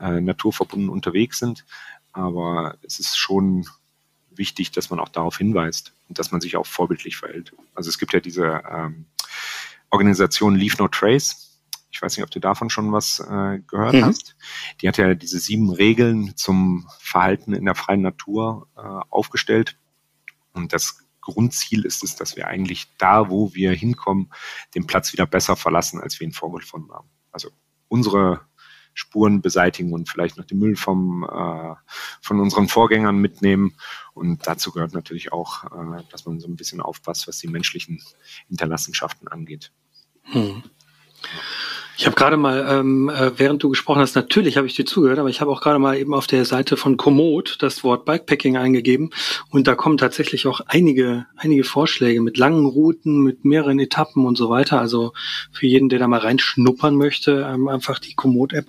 [0.00, 1.64] äh, naturverbunden unterwegs sind.
[2.12, 3.66] Aber es ist schon
[4.30, 7.52] wichtig, dass man auch darauf hinweist und dass man sich auch vorbildlich verhält.
[7.74, 9.06] Also es gibt ja diese ähm,
[9.92, 11.60] Organisation Leave No Trace.
[11.90, 14.04] Ich weiß nicht, ob du davon schon was äh, gehört mhm.
[14.06, 14.34] hast.
[14.80, 19.78] Die hat ja diese sieben Regeln zum Verhalten in der freien Natur äh, aufgestellt.
[20.54, 24.32] Und das Grundziel ist es, dass wir eigentlich da, wo wir hinkommen,
[24.74, 27.08] den Platz wieder besser verlassen, als wir ihn vorgefunden haben.
[27.30, 27.50] Also
[27.88, 28.40] unsere
[28.94, 31.74] Spuren beseitigen und vielleicht noch den Müll vom, äh,
[32.20, 33.76] von unseren Vorgängern mitnehmen.
[34.14, 38.02] Und dazu gehört natürlich auch, äh, dass man so ein bisschen aufpasst, was die menschlichen
[38.48, 39.72] Hinterlassenschaften angeht.
[40.24, 40.62] Hm.
[42.02, 45.20] Ich habe gerade mal, ähm, äh, während du gesprochen hast, natürlich habe ich dir zugehört,
[45.20, 48.56] aber ich habe auch gerade mal eben auf der Seite von Komoot das Wort Bikepacking
[48.56, 49.10] eingegeben
[49.50, 54.36] und da kommen tatsächlich auch einige, einige Vorschläge mit langen Routen, mit mehreren Etappen und
[54.36, 54.80] so weiter.
[54.80, 55.12] Also
[55.52, 58.68] für jeden, der da mal reinschnuppern möchte, ähm, einfach die Komoot-App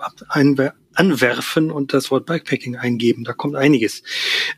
[0.96, 3.24] anwerfen und das Wort Bikepacking eingeben.
[3.24, 4.04] Da kommt einiges.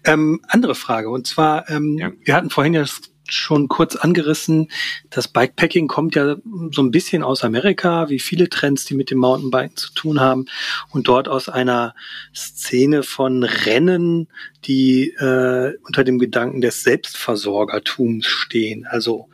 [0.03, 2.11] Ähm, andere Frage und zwar, ähm, ja.
[2.23, 2.85] wir hatten vorhin ja
[3.27, 4.69] schon kurz angerissen.
[5.09, 6.37] Das Bikepacking kommt ja
[6.71, 10.45] so ein bisschen aus Amerika, wie viele Trends, die mit dem Mountainbiken zu tun haben.
[10.89, 11.95] Und dort aus einer
[12.35, 14.27] Szene von Rennen,
[14.65, 18.85] die äh, unter dem Gedanken des Selbstversorgertums stehen.
[18.85, 19.29] Also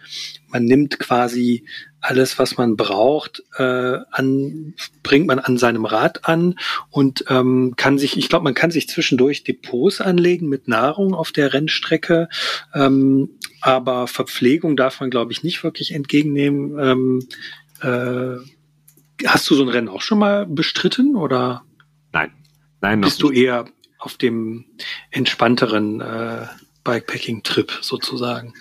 [0.48, 1.66] man nimmt quasi
[2.02, 6.56] alles, was man braucht, äh, an, bringt man an seinem Rad an
[6.90, 11.32] und ähm, kann sich, ich glaube, man kann sich zwischendurch Depots anlegen mit Nahrung auf
[11.32, 12.28] der Rennstrecke,
[12.74, 13.30] ähm,
[13.62, 16.80] aber Verpflegung darf man, glaube ich, nicht wirklich entgegennehmen.
[16.80, 17.28] Ähm,
[17.82, 18.38] äh,
[19.28, 21.64] hast du so ein Rennen auch schon mal bestritten oder?
[22.12, 22.32] Nein,
[22.82, 23.02] nein.
[23.02, 23.66] Bist du eher
[24.00, 24.66] auf dem
[25.12, 26.48] entspannteren äh,
[26.84, 28.54] Bikepacking-Trip sozusagen?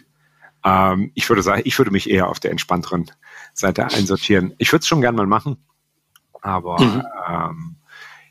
[0.65, 3.11] Ähm, ich würde sagen, ich würde mich eher auf der entspannteren
[3.61, 4.55] Seite einsortieren.
[4.59, 5.57] Ich würde es schon gern mal machen,
[6.43, 7.03] aber mhm.
[7.29, 7.77] ähm,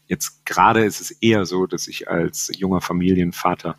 [0.08, 3.78] jetzt gerade ist es eher so, dass ich als junger Familienvater,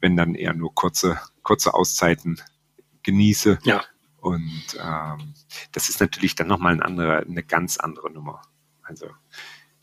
[0.00, 2.40] wenn dann eher nur kurze, kurze Auszeiten
[3.02, 3.58] genieße.
[3.64, 3.82] Ja.
[4.20, 5.34] Und ähm,
[5.72, 8.42] das ist natürlich dann nochmal eine andere, eine ganz andere Nummer.
[8.82, 9.08] Also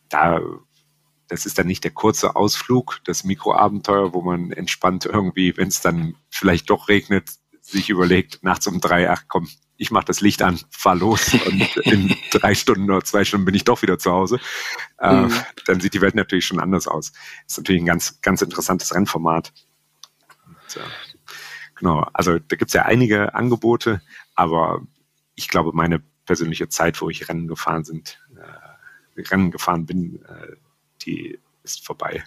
[0.09, 0.39] da,
[1.27, 5.81] das ist dann nicht der kurze Ausflug, das Mikroabenteuer, wo man entspannt irgendwie, wenn es
[5.81, 7.29] dann vielleicht doch regnet,
[7.61, 9.47] sich überlegt, nachts um drei, ach komm,
[9.81, 13.55] ich mache das Licht an, fahr los und in drei Stunden oder zwei Stunden bin
[13.55, 14.39] ich doch wieder zu Hause.
[14.99, 15.33] Äh, mhm.
[15.65, 17.13] Dann sieht die Welt natürlich schon anders aus.
[17.47, 19.51] Ist natürlich ein ganz, ganz interessantes Rennformat.
[20.45, 20.85] Und, äh,
[21.73, 24.03] genau, also da gibt's ja einige Angebote,
[24.35, 24.83] aber
[25.33, 30.57] ich glaube, meine persönliche Zeit, wo ich Rennen gefahren sind, äh, Rennen gefahren bin, äh,
[31.01, 32.23] die ist vorbei.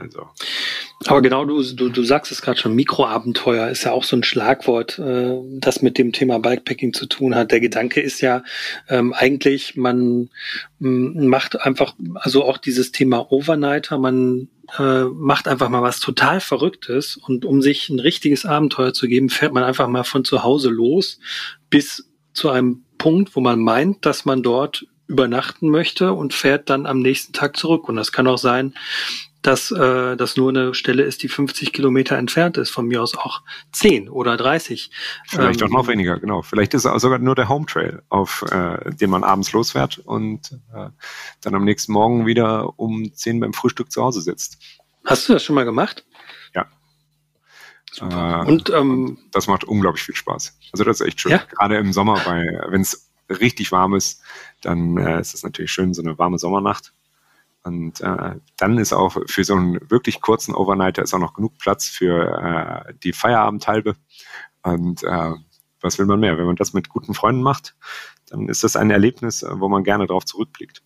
[0.00, 0.28] Also.
[1.06, 4.22] Aber genau, du, du, du sagst es gerade schon, Mikroabenteuer ist ja auch so ein
[4.22, 7.52] Schlagwort, äh, das mit dem Thema Bikepacking zu tun hat.
[7.52, 8.42] Der Gedanke ist ja
[8.88, 10.30] ähm, eigentlich, man
[10.78, 17.16] macht einfach, also auch dieses Thema Overnighter, man äh, macht einfach mal was total Verrücktes
[17.16, 20.70] und um sich ein richtiges Abenteuer zu geben, fährt man einfach mal von zu Hause
[20.70, 21.18] los
[21.70, 26.86] bis zu einem Punkt, wo man meint, dass man dort übernachten möchte und fährt dann
[26.86, 27.88] am nächsten Tag zurück.
[27.88, 28.74] Und das kann auch sein,
[29.42, 33.16] dass äh, das nur eine Stelle ist, die 50 Kilometer entfernt ist, von mir aus
[33.16, 34.90] auch 10 oder 30.
[35.26, 36.42] Vielleicht ähm, auch noch weniger, genau.
[36.42, 40.52] Vielleicht ist es sogar nur der Home Trail, auf äh, den man abends losfährt und
[40.74, 40.88] äh,
[41.40, 44.58] dann am nächsten Morgen wieder um 10 beim Frühstück zu Hause sitzt.
[45.04, 46.04] Hast du das schon mal gemacht?
[46.54, 46.66] Ja.
[47.90, 48.44] Super.
[48.44, 50.58] Äh, und, ähm, das macht unglaublich viel Spaß.
[50.72, 51.32] Also das ist echt schön.
[51.32, 51.38] Ja?
[51.38, 54.22] Gerade im Sommer, weil wenn es richtig warm ist,
[54.60, 56.92] dann äh, ist es natürlich schön, so eine warme Sommernacht.
[57.62, 61.58] Und äh, dann ist auch für so einen wirklich kurzen Overnighter ist auch noch genug
[61.58, 63.96] Platz für äh, die Feierabendhalbe.
[64.62, 65.32] Und äh,
[65.80, 66.38] was will man mehr?
[66.38, 67.76] Wenn man das mit guten Freunden macht,
[68.28, 70.82] dann ist das ein Erlebnis, wo man gerne darauf zurückblickt.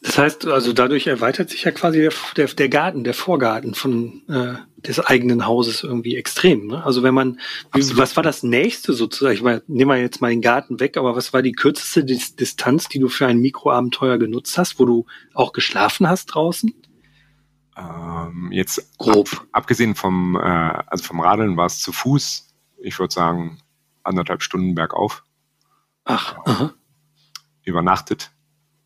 [0.00, 4.22] Das heißt, also dadurch erweitert sich ja quasi der, der, der Garten, der Vorgarten von
[4.28, 6.66] äh, des eigenen Hauses irgendwie extrem.
[6.66, 6.84] Ne?
[6.84, 7.38] Also wenn man,
[7.72, 9.36] wie, was war das nächste sozusagen?
[9.36, 12.34] Ich meine, nehmen wir jetzt mal den Garten weg, aber was war die kürzeste Dis
[12.34, 16.74] Distanz, die du für ein Mikroabenteuer genutzt hast, wo du auch geschlafen hast draußen?
[17.76, 19.32] Ähm, jetzt grob.
[19.32, 22.48] Ab, abgesehen vom, äh, also vom Radeln war es zu Fuß.
[22.78, 23.62] Ich würde sagen
[24.02, 25.22] anderthalb Stunden bergauf.
[26.04, 26.74] Ach, aha.
[27.62, 28.32] Übernachtet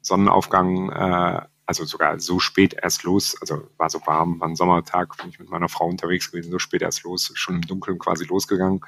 [0.07, 5.17] Sonnenaufgang, äh, also sogar so spät erst los, also war so warm, war ein Sommertag,
[5.17, 8.25] bin ich mit meiner Frau unterwegs gewesen, so spät erst los, schon im Dunkeln quasi
[8.25, 8.83] losgegangen,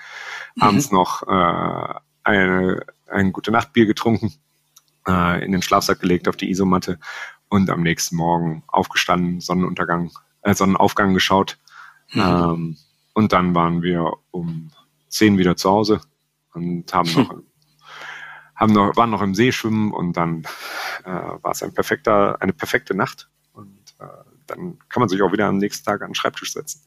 [0.54, 0.62] mhm.
[0.62, 4.32] abends noch äh, eine, ein gute Nachtbier getrunken,
[5.08, 7.00] äh, in den Schlafsack gelegt auf die Isomatte
[7.48, 11.58] und am nächsten Morgen aufgestanden, Sonnenuntergang, äh, Sonnenaufgang geschaut.
[12.12, 12.20] Mhm.
[12.20, 12.76] Ähm,
[13.12, 14.70] und dann waren wir um
[15.08, 16.00] zehn wieder zu Hause
[16.54, 17.34] und haben noch
[18.58, 20.42] haben noch, waren noch im See schwimmen und dann
[21.04, 23.30] äh, war es ein perfekter, eine perfekte Nacht.
[23.52, 24.06] Und äh,
[24.46, 26.82] dann kann man sich auch wieder am nächsten Tag an den Schreibtisch setzen.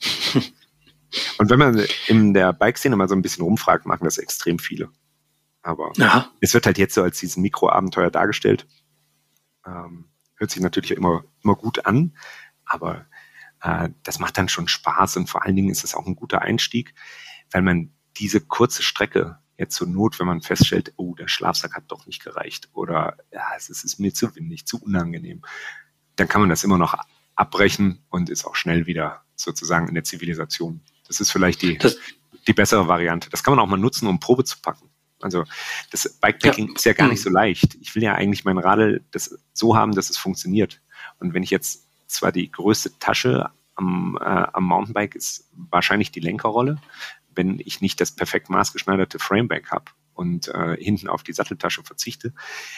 [1.38, 4.90] Und wenn man in der Bike-Szene mal so ein bisschen rumfragt, machen das extrem viele.
[5.62, 6.30] Aber Aha.
[6.40, 8.66] es wird halt jetzt so als diesen Mikroabenteuer dargestellt.
[9.64, 12.16] Ähm, hört sich natürlich immer, immer gut an,
[12.64, 13.06] aber
[13.62, 16.42] äh, das macht dann schon Spaß und vor allen Dingen ist es auch ein guter
[16.42, 16.92] Einstieg,
[17.52, 21.84] weil man diese kurze Strecke jetzt zur Not, wenn man feststellt, oh, der Schlafsack hat
[21.88, 25.42] doch nicht gereicht oder ja, es ist mir zu windig, zu unangenehm,
[26.16, 26.98] dann kann man das immer noch
[27.34, 30.80] abbrechen und ist auch schnell wieder sozusagen in der Zivilisation.
[31.06, 31.96] Das ist vielleicht die, das,
[32.46, 33.30] die bessere Variante.
[33.30, 34.90] Das kann man auch mal nutzen, um Probe zu packen.
[35.20, 35.44] Also
[35.90, 36.74] das Bikepacking ja.
[36.74, 37.76] ist ja gar nicht so leicht.
[37.80, 40.80] Ich will ja eigentlich mein Radl das so haben, dass es funktioniert.
[41.18, 46.20] Und wenn ich jetzt zwar die größte Tasche am, äh, am Mountainbike ist wahrscheinlich die
[46.20, 46.80] Lenkerrolle,
[47.36, 52.32] wenn ich nicht das perfekt maßgeschneiderte Frameback habe und äh, hinten auf die Satteltasche verzichte,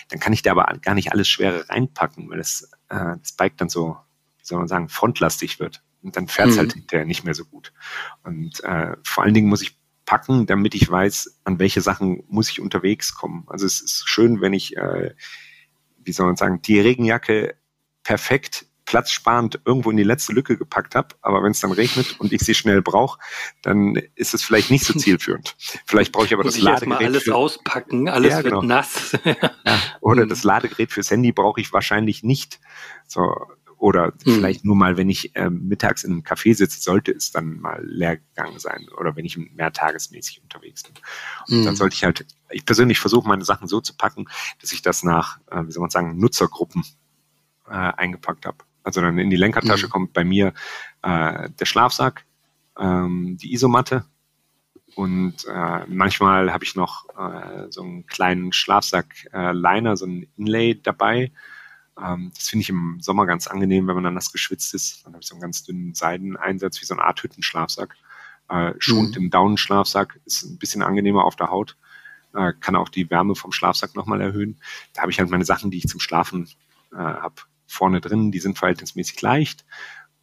[0.08, 3.56] dann kann ich da aber gar nicht alles Schwere reinpacken, weil das, äh, das Bike
[3.56, 3.96] dann so,
[4.38, 5.82] wie soll man sagen, frontlastig wird.
[6.02, 6.60] Und dann fährt es mhm.
[6.60, 7.72] halt hinterher nicht mehr so gut.
[8.22, 12.48] Und äh, vor allen Dingen muss ich packen, damit ich weiß, an welche Sachen muss
[12.48, 13.44] ich unterwegs kommen.
[13.46, 15.14] Also es ist schön, wenn ich, äh,
[15.98, 17.56] wie soll man sagen, die Regenjacke
[18.04, 22.32] perfekt platzsparend irgendwo in die letzte Lücke gepackt habe, aber wenn es dann regnet und
[22.32, 23.20] ich sie schnell brauche,
[23.60, 25.56] dann ist es vielleicht nicht so zielführend.
[25.84, 26.88] Vielleicht brauche ich aber Muss das ich Ladegerät.
[26.88, 28.56] Mal alles für, auspacken, alles ja, genau.
[28.56, 29.12] wird nass.
[29.24, 30.30] ja, oder mhm.
[30.30, 32.60] das Ladegerät fürs Handy brauche ich wahrscheinlich nicht.
[33.06, 33.30] So,
[33.76, 34.36] oder mhm.
[34.36, 37.84] vielleicht nur mal, wenn ich äh, mittags in einem Café sitze, sollte es dann mal
[37.84, 38.86] leer gegangen sein.
[38.98, 40.94] Oder wenn ich mehr tagesmäßig unterwegs bin.
[41.48, 41.64] Und mhm.
[41.66, 44.28] dann sollte ich halt, ich persönlich versuche meine Sachen so zu packen,
[44.62, 46.84] dass ich das nach, äh, wie soll man sagen, Nutzergruppen
[47.68, 48.64] äh, eingepackt habe.
[48.88, 49.90] Also dann in die Lenkertasche mhm.
[49.90, 50.54] kommt bei mir
[51.02, 52.24] äh, der Schlafsack,
[52.78, 54.06] ähm, die Isomatte
[54.94, 60.74] und äh, manchmal habe ich noch äh, so einen kleinen Schlafsack-Liner, äh, so ein Inlay
[60.74, 61.30] dabei.
[62.02, 65.04] Ähm, das finde ich im Sommer ganz angenehm, wenn man dann das geschwitzt ist.
[65.04, 67.94] Dann habe ich so einen ganz dünnen Seideneinsatz wie so eine Art Hüttenschlafsack.
[68.48, 69.24] Äh, schont mhm.
[69.24, 71.76] im Daunenschlafsack, ist ein bisschen angenehmer auf der Haut.
[72.34, 74.58] Äh, kann auch die Wärme vom Schlafsack nochmal erhöhen.
[74.94, 76.48] Da habe ich halt meine Sachen, die ich zum Schlafen
[76.92, 77.36] äh, habe
[77.68, 79.64] vorne drin, die sind verhältnismäßig leicht.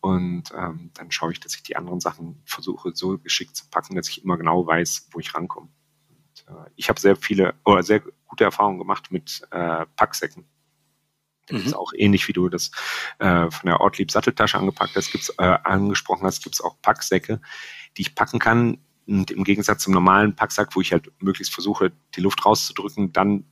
[0.01, 3.95] Und ähm, dann schaue ich, dass ich die anderen Sachen versuche so geschickt zu packen,
[3.95, 5.69] dass ich immer genau weiß, wo ich rankomme.
[6.09, 10.45] Und, äh, ich habe sehr viele oder sehr gute Erfahrungen gemacht mit äh, Packsäcken.
[11.47, 11.67] Das mhm.
[11.67, 12.71] ist auch ähnlich wie du das
[13.19, 17.41] äh, von der Ortlieb Satteltasche angepackt hast, gibt's, äh, angesprochen hast, gibt es auch Packsäcke,
[17.97, 18.79] die ich packen kann.
[19.07, 23.45] Und im Gegensatz zum normalen Packsack, wo ich halt möglichst versuche, die Luft rauszudrücken, dann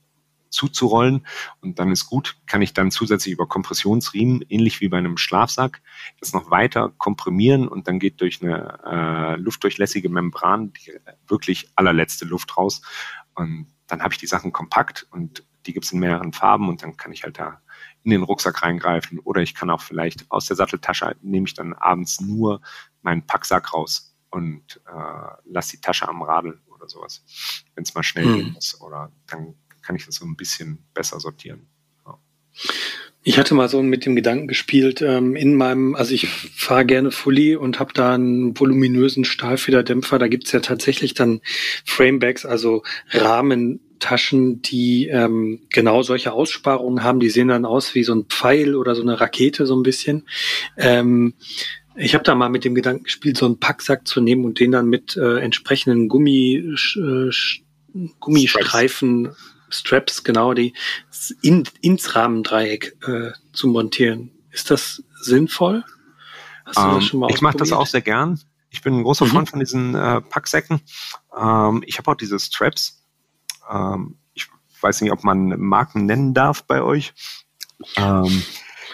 [0.54, 1.26] zuzurollen.
[1.60, 5.82] Und dann ist gut, kann ich dann zusätzlich über Kompressionsriemen, ähnlich wie bei einem Schlafsack,
[6.20, 10.92] das noch weiter komprimieren und dann geht durch eine äh, luftdurchlässige Membran die
[11.26, 12.82] wirklich allerletzte Luft raus.
[13.34, 16.82] Und dann habe ich die Sachen kompakt und die gibt es in mehreren Farben und
[16.82, 17.60] dann kann ich halt da
[18.02, 21.72] in den Rucksack reingreifen oder ich kann auch vielleicht aus der Satteltasche nehme ich dann
[21.72, 22.60] abends nur
[23.02, 27.24] meinen Packsack raus und äh, lasse die Tasche am Radl oder sowas,
[27.74, 28.34] wenn es mal schnell mhm.
[28.34, 28.80] gehen muss.
[28.80, 31.66] Oder dann kann ich das so ein bisschen besser sortieren.
[32.06, 32.18] Ja.
[33.22, 37.10] Ich hatte mal so mit dem Gedanken gespielt, ähm, in meinem, also ich fahre gerne
[37.10, 40.18] Fully und habe da einen voluminösen Stahlfederdämpfer.
[40.18, 41.40] Da gibt's ja tatsächlich dann
[41.84, 47.18] Framebacks, also Rahmentaschen, die ähm, genau solche Aussparungen haben.
[47.18, 50.26] Die sehen dann aus wie so ein Pfeil oder so eine Rakete so ein bisschen.
[50.76, 51.34] Ähm,
[51.96, 54.72] ich habe da mal mit dem Gedanken gespielt, so einen Packsack zu nehmen und den
[54.72, 57.30] dann mit äh, entsprechenden Gummi, äh,
[58.20, 59.30] Gummistreifen
[59.74, 60.74] Straps, genau, die
[61.42, 64.30] in, ins Rahmendreieck äh, zu montieren.
[64.50, 65.84] Ist das sinnvoll?
[66.64, 68.40] Hast du das ähm, schon mal Ich mache das auch sehr gern.
[68.70, 69.30] Ich bin ein großer mhm.
[69.30, 70.80] Freund von diesen äh, Packsäcken.
[71.36, 73.04] Ähm, ich habe auch diese Straps.
[73.70, 74.48] Ähm, ich
[74.80, 77.14] weiß nicht, ob man Marken nennen darf bei euch.
[77.96, 78.42] Ähm,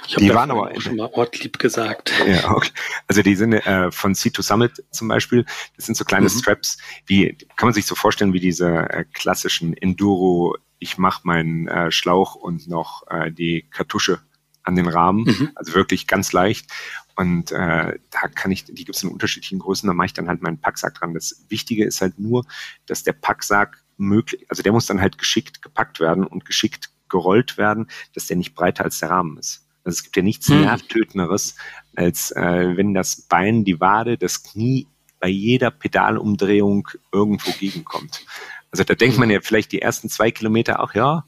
[0.07, 2.12] ich die waren aber auch schon mal Ortlieb gesagt.
[2.27, 2.71] Ja, okay.
[3.07, 5.45] Also die sind äh, von C2 Summit zum Beispiel.
[5.77, 6.31] Das sind so kleine mhm.
[6.31, 10.57] Straps, wie kann man sich so vorstellen wie diese äh, klassischen Enduro.
[10.81, 14.19] Ich mache meinen äh, Schlauch und noch äh, die Kartusche
[14.62, 15.51] an den Rahmen, mhm.
[15.55, 16.71] also wirklich ganz leicht.
[17.16, 20.29] Und äh, da kann ich, die gibt es in unterschiedlichen Größen, da mache ich dann
[20.29, 21.14] halt meinen Packsack dran.
[21.14, 22.45] Das Wichtige ist halt nur,
[22.87, 27.59] dass der Packsack möglich, also der muss dann halt geschickt gepackt werden und geschickt gerollt
[27.59, 29.66] werden, dass der nicht breiter als der Rahmen ist.
[29.85, 30.62] Also es gibt ja nichts hm.
[30.62, 31.57] Nervtötenderes,
[31.96, 34.87] als äh, wenn das Bein, die Wade, das Knie
[35.19, 38.25] bei jeder Pedalumdrehung irgendwo gegenkommt.
[38.71, 41.25] Also da denkt man ja vielleicht die ersten zwei Kilometer auch, ja,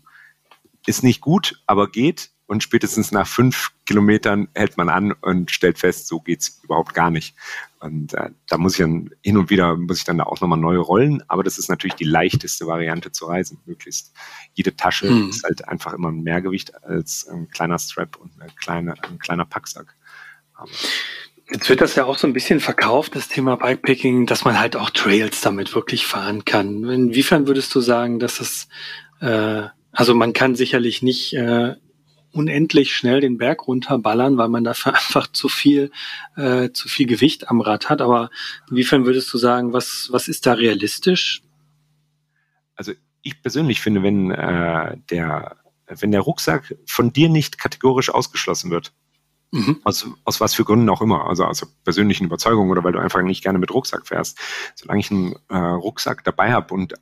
[0.86, 5.78] ist nicht gut, aber geht und spätestens nach fünf Kilometern hält man an und stellt
[5.78, 7.34] fest, so geht's überhaupt gar nicht.
[7.80, 10.58] Und äh, da muss ich dann hin und wieder muss ich dann da auch nochmal
[10.58, 14.12] neue rollen, aber das ist natürlich die leichteste Variante zu reisen, möglichst.
[14.52, 15.30] Jede Tasche hm.
[15.30, 19.46] ist halt einfach immer ein Mehrgewicht als ein kleiner Strap und eine kleine, ein kleiner
[19.46, 19.96] Packsack.
[20.54, 20.70] Aber
[21.52, 24.74] Jetzt wird das ja auch so ein bisschen verkauft, das Thema Bikepacking, dass man halt
[24.74, 26.84] auch Trails damit wirklich fahren kann.
[26.84, 28.68] Inwiefern würdest du sagen, dass es,
[29.20, 31.74] äh, also man kann sicherlich nicht äh,
[32.32, 35.90] unendlich schnell den Berg runterballern, weil man dafür einfach zu viel,
[36.36, 38.00] äh, zu viel Gewicht am Rad hat.
[38.00, 38.30] Aber
[38.70, 41.42] inwiefern würdest du sagen, was, was ist da realistisch?
[42.76, 48.70] Also ich persönlich finde, wenn äh, der, wenn der Rucksack von dir nicht kategorisch ausgeschlossen
[48.70, 48.92] wird,
[49.52, 49.80] Mhm.
[49.84, 51.28] Aus, aus was für Gründen auch immer.
[51.28, 54.38] Also aus persönlichen Überzeugungen oder weil du einfach nicht gerne mit Rucksack fährst.
[54.74, 56.94] Solange ich einen äh, Rucksack dabei habe und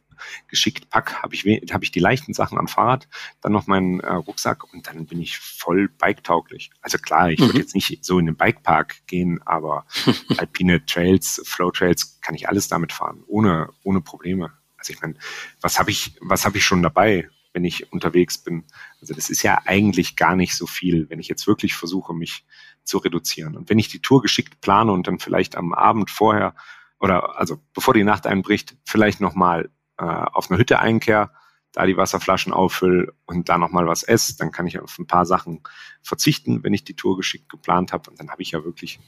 [0.48, 3.08] geschickt pack, habe ich, hab ich die leichten Sachen am Fahrrad,
[3.40, 6.70] dann noch meinen äh, Rucksack und dann bin ich voll biketauglich.
[6.82, 7.46] Also klar, ich mhm.
[7.46, 9.86] würde jetzt nicht so in den Bikepark gehen, aber
[10.36, 14.52] alpine Trails, Flow Trails kann ich alles damit fahren, ohne, ohne Probleme.
[14.76, 15.14] Also ich meine,
[15.60, 17.28] was habe ich, was habe ich schon dabei?
[17.52, 18.64] Wenn ich unterwegs bin.
[19.00, 22.44] Also das ist ja eigentlich gar nicht so viel, wenn ich jetzt wirklich versuche, mich
[22.84, 23.56] zu reduzieren.
[23.56, 26.54] Und wenn ich die Tour geschickt plane und dann vielleicht am Abend vorher
[27.00, 31.32] oder also bevor die Nacht einbricht, vielleicht nochmal äh, auf eine Hütte einkehr,
[31.72, 35.24] da die Wasserflaschen auffülle und da nochmal was esse, dann kann ich auf ein paar
[35.24, 35.62] Sachen
[36.02, 38.10] verzichten, wenn ich die Tour geschickt geplant habe.
[38.10, 39.00] Und dann habe ich ja wirklich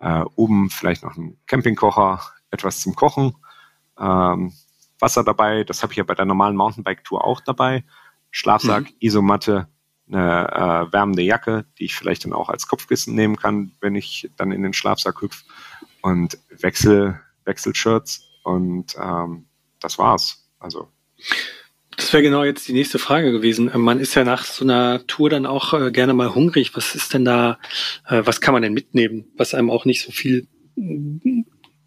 [0.00, 2.20] äh, oben vielleicht noch einen Campingkocher,
[2.50, 3.34] etwas zum Kochen,
[3.98, 4.52] ähm,
[5.04, 5.64] Wasser dabei.
[5.64, 7.84] Das habe ich ja bei der normalen Mountainbike-Tour auch dabei.
[8.30, 8.96] Schlafsack, mhm.
[9.00, 9.68] Isomatte,
[10.08, 14.30] eine äh, wärmende Jacke, die ich vielleicht dann auch als Kopfkissen nehmen kann, wenn ich
[14.36, 15.44] dann in den Schlafsack hüpfe.
[16.00, 19.46] Und Wechsel, Wechselshirts und ähm,
[19.80, 20.50] das war's.
[20.58, 20.88] Also
[21.96, 23.70] das wäre genau jetzt die nächste Frage gewesen.
[23.70, 26.76] Äh, man ist ja nach so einer Tour dann auch äh, gerne mal hungrig.
[26.76, 27.58] Was ist denn da,
[28.08, 30.48] äh, was kann man denn mitnehmen, was einem auch nicht so viel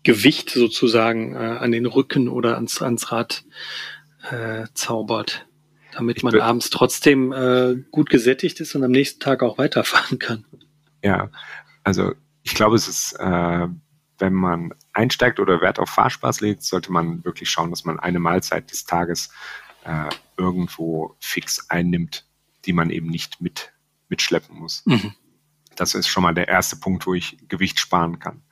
[0.07, 3.43] Gewicht sozusagen äh, an den Rücken oder ans, ans Rad
[4.31, 5.45] äh, zaubert,
[5.91, 10.45] damit man abends trotzdem äh, gut gesättigt ist und am nächsten Tag auch weiterfahren kann.
[11.03, 11.29] Ja,
[11.83, 13.67] also ich glaube, es ist, äh,
[14.17, 18.21] wenn man einsteigt oder Wert auf Fahrspaß legt, sollte man wirklich schauen, dass man eine
[18.21, 19.29] Mahlzeit des Tages
[19.83, 22.25] äh, irgendwo fix einnimmt,
[22.65, 23.73] die man eben nicht mit,
[24.07, 24.83] mitschleppen muss.
[24.85, 25.15] Mhm.
[25.75, 28.43] Das ist schon mal der erste Punkt, wo ich Gewicht sparen kann.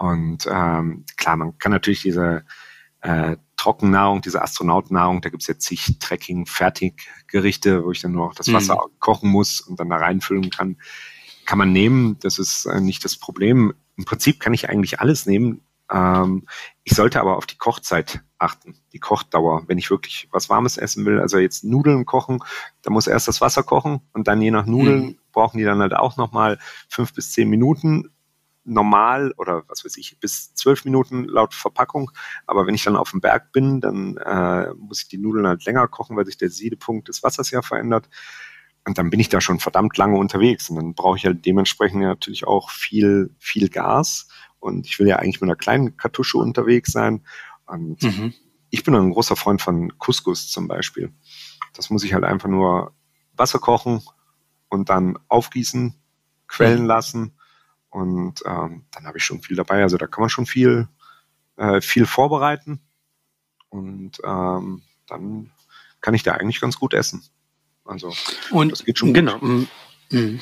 [0.00, 2.42] Und ähm, klar, man kann natürlich diese
[3.02, 8.46] äh, Trockennahrung, diese Astronautennahrung, da gibt's jetzt zig Trekking-Fertiggerichte, wo ich dann nur auch das
[8.46, 8.54] mhm.
[8.54, 8.98] Wasser mhm.
[8.98, 10.78] kochen muss und dann da reinfüllen kann.
[11.44, 13.74] Kann man nehmen, das ist äh, nicht das Problem.
[13.96, 15.60] Im Prinzip kann ich eigentlich alles nehmen.
[15.92, 16.46] Ähm,
[16.82, 21.04] ich sollte aber auf die Kochzeit achten, die Kochdauer, wenn ich wirklich was Warmes essen
[21.04, 21.20] will.
[21.20, 22.42] Also jetzt Nudeln kochen,
[22.80, 25.18] da muss erst das Wasser kochen und dann je nach Nudeln mhm.
[25.32, 28.10] brauchen die dann halt auch nochmal fünf bis zehn Minuten
[28.64, 32.10] normal oder was weiß ich, bis zwölf Minuten laut Verpackung.
[32.46, 35.64] Aber wenn ich dann auf dem Berg bin, dann äh, muss ich die Nudeln halt
[35.64, 38.08] länger kochen, weil sich der Siedepunkt des Wassers ja verändert.
[38.86, 40.70] Und dann bin ich da schon verdammt lange unterwegs.
[40.70, 44.28] Und dann brauche ich halt dementsprechend natürlich auch viel, viel Gas.
[44.58, 47.24] Und ich will ja eigentlich mit einer kleinen Kartusche unterwegs sein.
[47.66, 48.34] Und mhm.
[48.70, 51.12] ich bin ein großer Freund von Couscous zum Beispiel.
[51.74, 52.94] Das muss ich halt einfach nur
[53.36, 54.02] Wasser kochen
[54.68, 55.94] und dann aufgießen,
[56.46, 56.86] quellen mhm.
[56.86, 57.39] lassen
[57.90, 59.82] und ähm, dann habe ich schon viel dabei.
[59.82, 60.88] Also da kann man schon viel,
[61.56, 62.80] äh, viel vorbereiten.
[63.68, 65.50] Und ähm, dann
[66.00, 67.22] kann ich da eigentlich ganz gut essen.
[67.84, 68.12] Also
[68.50, 69.38] und das geht schon genau.
[69.38, 69.68] Gut.
[70.10, 70.40] Mhm.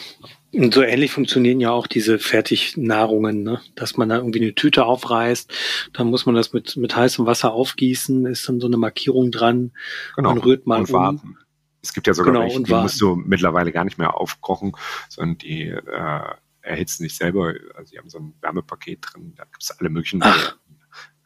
[0.52, 3.60] Und so ähnlich funktionieren ja auch diese Fertignahrungen, ne?
[3.74, 5.52] dass man da irgendwie eine Tüte aufreißt,
[5.92, 9.72] dann muss man das mit, mit heißem Wasser aufgießen, ist dann so eine Markierung dran,
[10.16, 10.30] genau.
[10.30, 10.94] man rührt mal und um.
[10.94, 11.38] warten.
[11.82, 14.72] Es gibt ja sogar genau, welche, die musst du mittlerweile gar nicht mehr aufkochen,
[15.08, 16.34] sondern die äh,
[16.68, 17.54] erhitzen sich selber.
[17.74, 20.20] Also die haben so ein Wärmepaket drin, da gibt es alle möglichen.
[20.22, 20.56] Ach.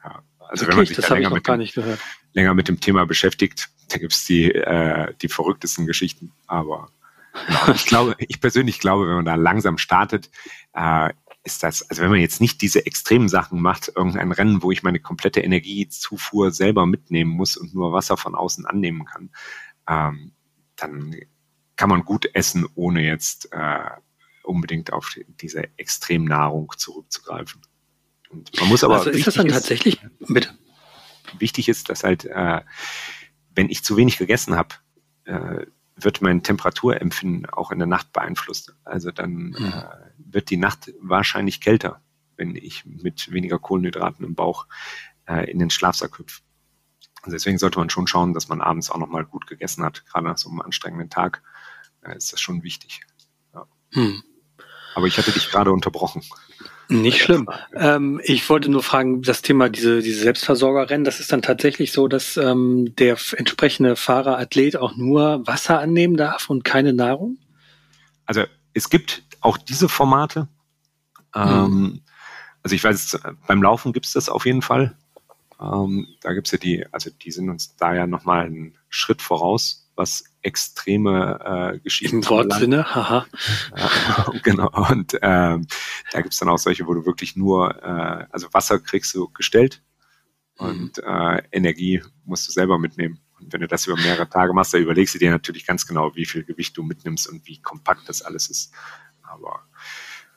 [0.04, 1.98] Ja, also okay, wenn man sich da länger mit, dem,
[2.32, 6.32] länger mit dem Thema beschäftigt, da gibt es die, äh, die verrücktesten Geschichten.
[6.46, 6.90] Aber
[7.74, 10.30] ich glaube, ich persönlich glaube, wenn man da langsam startet,
[10.74, 11.10] äh,
[11.44, 14.82] ist das, also wenn man jetzt nicht diese extremen Sachen macht, irgendein Rennen, wo ich
[14.82, 19.30] meine komplette Energiezufuhr selber mitnehmen muss und nur Wasser von außen annehmen kann,
[19.88, 20.32] ähm,
[20.76, 21.16] dann
[21.76, 23.90] kann man gut essen, ohne jetzt äh,
[24.52, 27.62] unbedingt auf diese Extremnahrung zurückzugreifen.
[28.30, 28.98] Und man muss aber.
[28.98, 30.50] Also ist das dann tatsächlich, bitte.
[31.38, 32.60] Wichtig ist, dass halt, äh,
[33.54, 34.74] wenn ich zu wenig gegessen habe,
[35.24, 38.74] äh, wird mein Temperaturempfinden auch in der Nacht beeinflusst.
[38.84, 39.66] Also dann hm.
[39.66, 39.84] äh,
[40.18, 42.02] wird die Nacht wahrscheinlich kälter,
[42.36, 44.66] wenn ich mit weniger Kohlenhydraten im Bauch
[45.26, 46.40] äh, in den Schlafsack hüpfe.
[47.22, 50.04] Also deswegen sollte man schon schauen, dass man abends auch nochmal gut gegessen hat.
[50.06, 51.42] Gerade nach so einem anstrengenden Tag
[52.02, 53.02] äh, ist das schon wichtig.
[53.54, 53.66] Ja.
[53.92, 54.22] Hm.
[54.94, 56.22] Aber ich hatte dich gerade unterbrochen.
[56.88, 57.48] Nicht schlimm.
[57.74, 62.08] Ähm, ich wollte nur fragen, das Thema diese, diese Selbstversorgerrennen, das ist dann tatsächlich so,
[62.08, 67.38] dass ähm, der entsprechende Fahrer, Athlet auch nur Wasser annehmen darf und keine Nahrung?
[68.26, 70.48] Also es gibt auch diese Formate,
[71.34, 72.02] Ähm,
[72.62, 74.96] also ich weiß, beim Laufen gibt es das auf jeden Fall.
[75.60, 79.22] Ähm, da gibt es ja die, also die sind uns da ja nochmal einen Schritt
[79.22, 82.16] voraus, was extreme äh, Geschichten.
[82.16, 83.26] Im Wortsinne, haha.
[83.76, 84.70] Ja, genau.
[84.90, 85.66] Und ähm,
[86.10, 89.28] da gibt es dann auch solche, wo du wirklich nur, äh, also Wasser kriegst du
[89.28, 89.82] gestellt
[90.56, 93.20] und äh, Energie musst du selber mitnehmen.
[93.38, 96.14] Und wenn du das über mehrere Tage machst, da überlegst du dir natürlich ganz genau,
[96.14, 98.72] wie viel Gewicht du mitnimmst und wie kompakt das alles ist.
[99.22, 99.62] Aber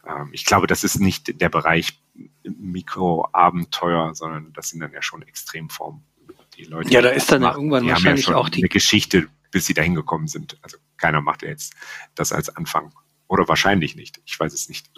[0.07, 1.99] ähm, ich glaube, das ist nicht der Bereich
[2.43, 6.03] Mikroabenteuer, sondern das sind dann ja schon Extremformen.
[6.57, 9.67] Die Leute, ja, da ist dann machen, irgendwann wahrscheinlich ja auch die eine Geschichte, bis
[9.67, 10.57] sie dahin gekommen sind.
[10.63, 11.75] Also keiner macht jetzt
[12.13, 12.93] das als Anfang.
[13.29, 14.19] Oder wahrscheinlich nicht.
[14.25, 14.91] Ich weiß es nicht.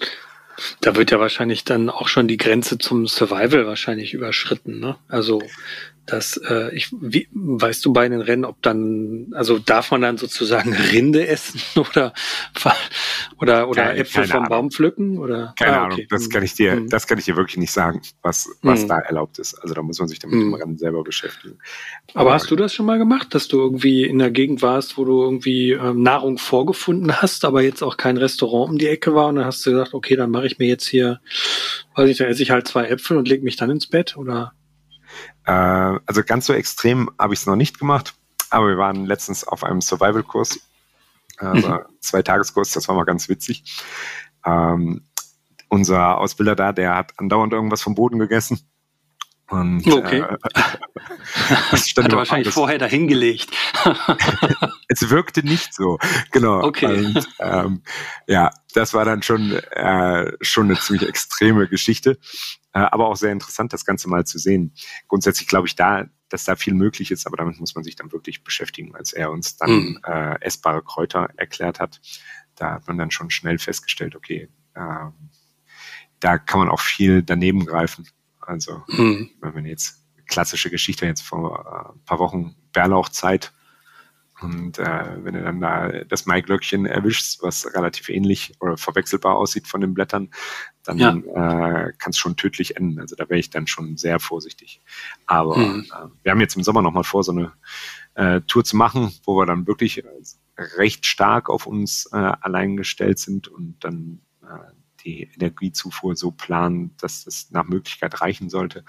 [0.88, 4.80] Da wird ja wahrscheinlich dann auch schon die Grenze zum Survival wahrscheinlich überschritten.
[4.80, 4.96] Ne?
[5.10, 5.42] Also
[6.08, 10.18] dass äh, ich wie, weißt du bei den Rennen, ob dann also darf man dann
[10.18, 12.14] sozusagen Rinde essen oder
[13.40, 14.50] oder oder keine, Äpfel keine vom Ahnung.
[14.50, 15.94] Baum pflücken oder keine ah, okay.
[15.94, 16.90] Ahnung, das kann ich dir hm.
[16.90, 18.88] das kann ich dir wirklich nicht sagen, was was hm.
[18.88, 19.56] da erlaubt ist.
[19.56, 20.48] Also da muss man sich damit hm.
[20.48, 21.60] im Rennen selber beschäftigen.
[22.14, 24.98] Aber, Aber hast du das schon mal gemacht, dass du irgendwie in der Gegend warst,
[24.98, 29.14] wo du irgendwie ähm, Nahrung vorgefunden hast, aber jetzt auch kein Restaurant um die Ecke
[29.14, 31.22] war und dann hast du gesagt, okay, dann mache ich mir jetzt hier
[31.96, 34.54] weiß ich, dann esse ich halt zwei Äpfel und leg mich dann ins Bett oder
[35.46, 38.14] äh, also ganz so extrem habe ich es noch nicht gemacht,
[38.50, 40.60] aber wir waren letztens auf einem Survival-Kurs,
[41.38, 41.80] also mhm.
[42.00, 43.64] zwei Tageskurs, das war mal ganz witzig.
[44.46, 45.06] Ähm,
[45.70, 48.62] unser Ausbilder da, der hat andauernd irgendwas vom Boden gegessen.
[49.50, 50.24] Und, okay.
[51.50, 52.54] Äh, Hat er wahrscheinlich alles.
[52.54, 53.50] vorher dahingelegt.
[54.88, 55.98] es wirkte nicht so,
[56.32, 56.64] genau.
[56.64, 56.86] Okay.
[57.06, 57.84] Und, ähm,
[58.28, 62.18] ja, das war dann schon äh, schon eine ziemlich extreme Geschichte,
[62.74, 64.74] äh, aber auch sehr interessant, das Ganze mal zu sehen.
[65.08, 68.12] Grundsätzlich glaube ich da, dass da viel möglich ist, aber damit muss man sich dann
[68.12, 70.00] wirklich beschäftigen, als er uns dann mhm.
[70.06, 72.02] äh, essbare Kräuter erklärt hat.
[72.56, 75.06] Da hat man dann schon schnell festgestellt, okay, äh,
[76.20, 78.08] da kann man auch viel daneben greifen.
[78.48, 79.30] Also, mhm.
[79.42, 83.54] wenn man jetzt klassische Geschichte jetzt vor ein äh, paar Wochen Bärlauchzeit
[84.40, 89.68] und äh, wenn du dann da das Maiglöckchen erwischst, was relativ ähnlich oder verwechselbar aussieht
[89.68, 90.30] von den Blättern,
[90.84, 91.16] dann ja.
[91.16, 93.00] äh, kann es schon tödlich enden.
[93.00, 94.82] Also da wäre ich dann schon sehr vorsichtig.
[95.26, 95.86] Aber mhm.
[95.92, 97.54] äh, wir haben jetzt im Sommer nochmal vor, so eine
[98.14, 100.04] äh, Tour zu machen, wo wir dann wirklich
[100.78, 104.72] recht stark auf uns äh, allein gestellt sind und dann äh,
[105.08, 108.84] die Energiezufuhr so planen, dass das nach Möglichkeit reichen sollte.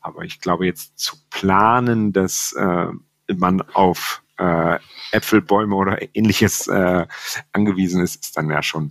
[0.00, 2.86] Aber ich glaube jetzt zu planen, dass äh,
[3.34, 4.78] man auf äh,
[5.10, 7.06] Äpfelbäume oder ähnliches äh,
[7.52, 8.90] angewiesen ist, ist dann ja schon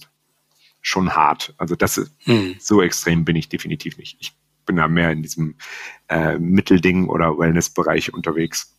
[0.82, 1.54] schon hart.
[1.58, 2.56] Also das hm.
[2.60, 4.18] so extrem bin ich definitiv nicht.
[4.20, 5.56] Ich bin da mehr in diesem
[6.10, 8.78] äh, Mittelding oder Wellnessbereich unterwegs.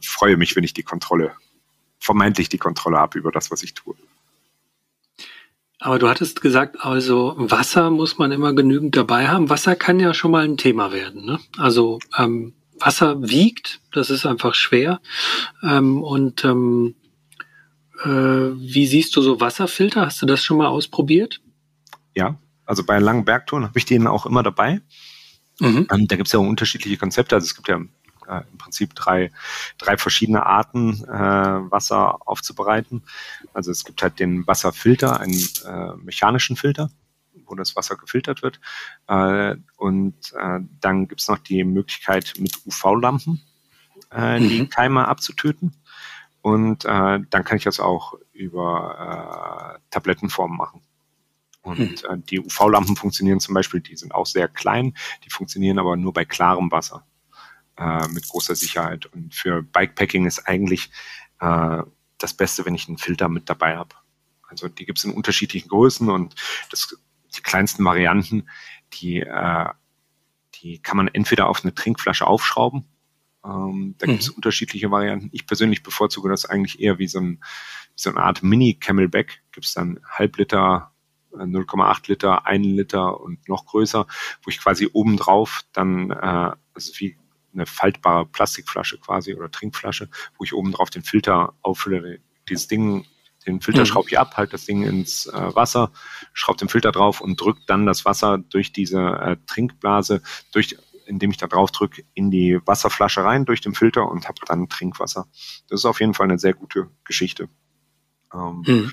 [0.00, 1.34] Ich freue mich, wenn ich die Kontrolle,
[1.98, 3.96] vermeintlich die Kontrolle habe über das, was ich tue.
[5.80, 9.48] Aber du hattest gesagt, also Wasser muss man immer genügend dabei haben.
[9.48, 11.24] Wasser kann ja schon mal ein Thema werden.
[11.24, 11.38] Ne?
[11.56, 15.00] Also ähm, Wasser wiegt, das ist einfach schwer.
[15.62, 16.94] Ähm, und ähm,
[18.04, 20.02] äh, wie siehst du so Wasserfilter?
[20.02, 21.40] Hast du das schon mal ausprobiert?
[22.14, 24.82] Ja, also bei langen Bergtouren habe ich den auch immer dabei.
[25.60, 25.86] Mhm.
[25.90, 27.34] Ähm, da gibt es ja unterschiedliche Konzepte.
[27.34, 27.80] Also es gibt ja
[28.30, 29.32] äh, im Prinzip drei,
[29.78, 33.02] drei verschiedene Arten, äh, Wasser aufzubereiten.
[33.52, 36.90] Also es gibt halt den Wasserfilter, einen äh, mechanischen Filter,
[37.46, 38.60] wo das Wasser gefiltert wird.
[39.08, 43.42] Äh, und äh, dann gibt es noch die Möglichkeit mit UV-Lampen
[44.12, 44.48] äh, mhm.
[44.48, 45.76] die Keime abzutöten.
[46.42, 50.82] Und äh, dann kann ich das auch über äh, Tablettenform machen.
[51.62, 52.10] Und mhm.
[52.10, 56.12] äh, die UV-Lampen funktionieren zum Beispiel, die sind auch sehr klein, die funktionieren aber nur
[56.12, 57.04] bei klarem Wasser
[57.80, 59.06] äh, mit großer Sicherheit.
[59.06, 60.90] Und für Bikepacking ist eigentlich
[61.40, 61.82] äh,
[62.18, 63.94] das Beste, wenn ich einen Filter mit dabei habe.
[64.48, 66.34] Also die gibt es in unterschiedlichen Größen und
[66.70, 66.94] das,
[67.36, 68.48] die kleinsten Varianten,
[68.92, 69.66] die, äh,
[70.56, 72.84] die kann man entweder auf eine Trinkflasche aufschrauben.
[73.44, 74.36] Ähm, da gibt es mhm.
[74.36, 75.30] unterschiedliche Varianten.
[75.32, 77.38] Ich persönlich bevorzuge das eigentlich eher wie so, ein,
[77.94, 79.42] wie so eine Art Mini-Camelback.
[79.52, 80.92] Gibt es dann halb Liter,
[81.32, 84.06] 0,8 äh, Liter, 1 Liter und noch größer,
[84.42, 87.16] wo ich quasi obendrauf dann, äh, also wie
[87.52, 92.20] eine faltbare Plastikflasche quasi oder Trinkflasche, wo ich oben drauf den Filter auffülle.
[92.48, 93.06] Dieses Ding,
[93.46, 93.86] den Filter mhm.
[93.86, 95.92] schraube ich ab, halte das Ding ins äh, Wasser,
[96.32, 100.22] schraube den Filter drauf und drücke dann das Wasser durch diese äh, Trinkblase,
[100.52, 100.76] durch,
[101.06, 104.68] indem ich da drauf drücke, in die Wasserflasche rein durch den Filter und habe dann
[104.68, 105.26] Trinkwasser.
[105.68, 107.48] Das ist auf jeden Fall eine sehr gute Geschichte.
[108.32, 108.92] Ähm, mhm.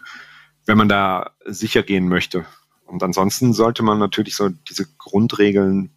[0.66, 2.46] Wenn man da sicher gehen möchte.
[2.86, 5.92] Und ansonsten sollte man natürlich so diese Grundregeln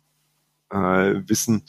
[0.70, 1.64] äh, wissen,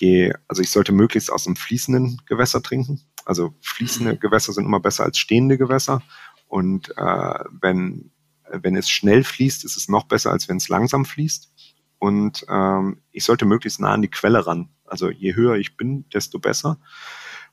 [0.00, 3.00] je, also ich sollte möglichst aus einem fließenden Gewässer trinken.
[3.24, 4.20] Also fließende mhm.
[4.20, 6.02] Gewässer sind immer besser als stehende Gewässer.
[6.48, 8.12] Und äh, wenn
[8.50, 11.52] wenn es schnell fließt, ist es noch besser, als wenn es langsam fließt.
[11.98, 14.68] Und ähm, ich sollte möglichst nah an die Quelle ran.
[14.84, 16.78] Also je höher ich bin, desto besser.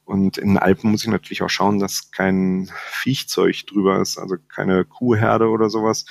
[0.05, 4.35] Und in den Alpen muss ich natürlich auch schauen, dass kein Viechzeug drüber ist, also
[4.53, 6.05] keine Kuhherde oder sowas.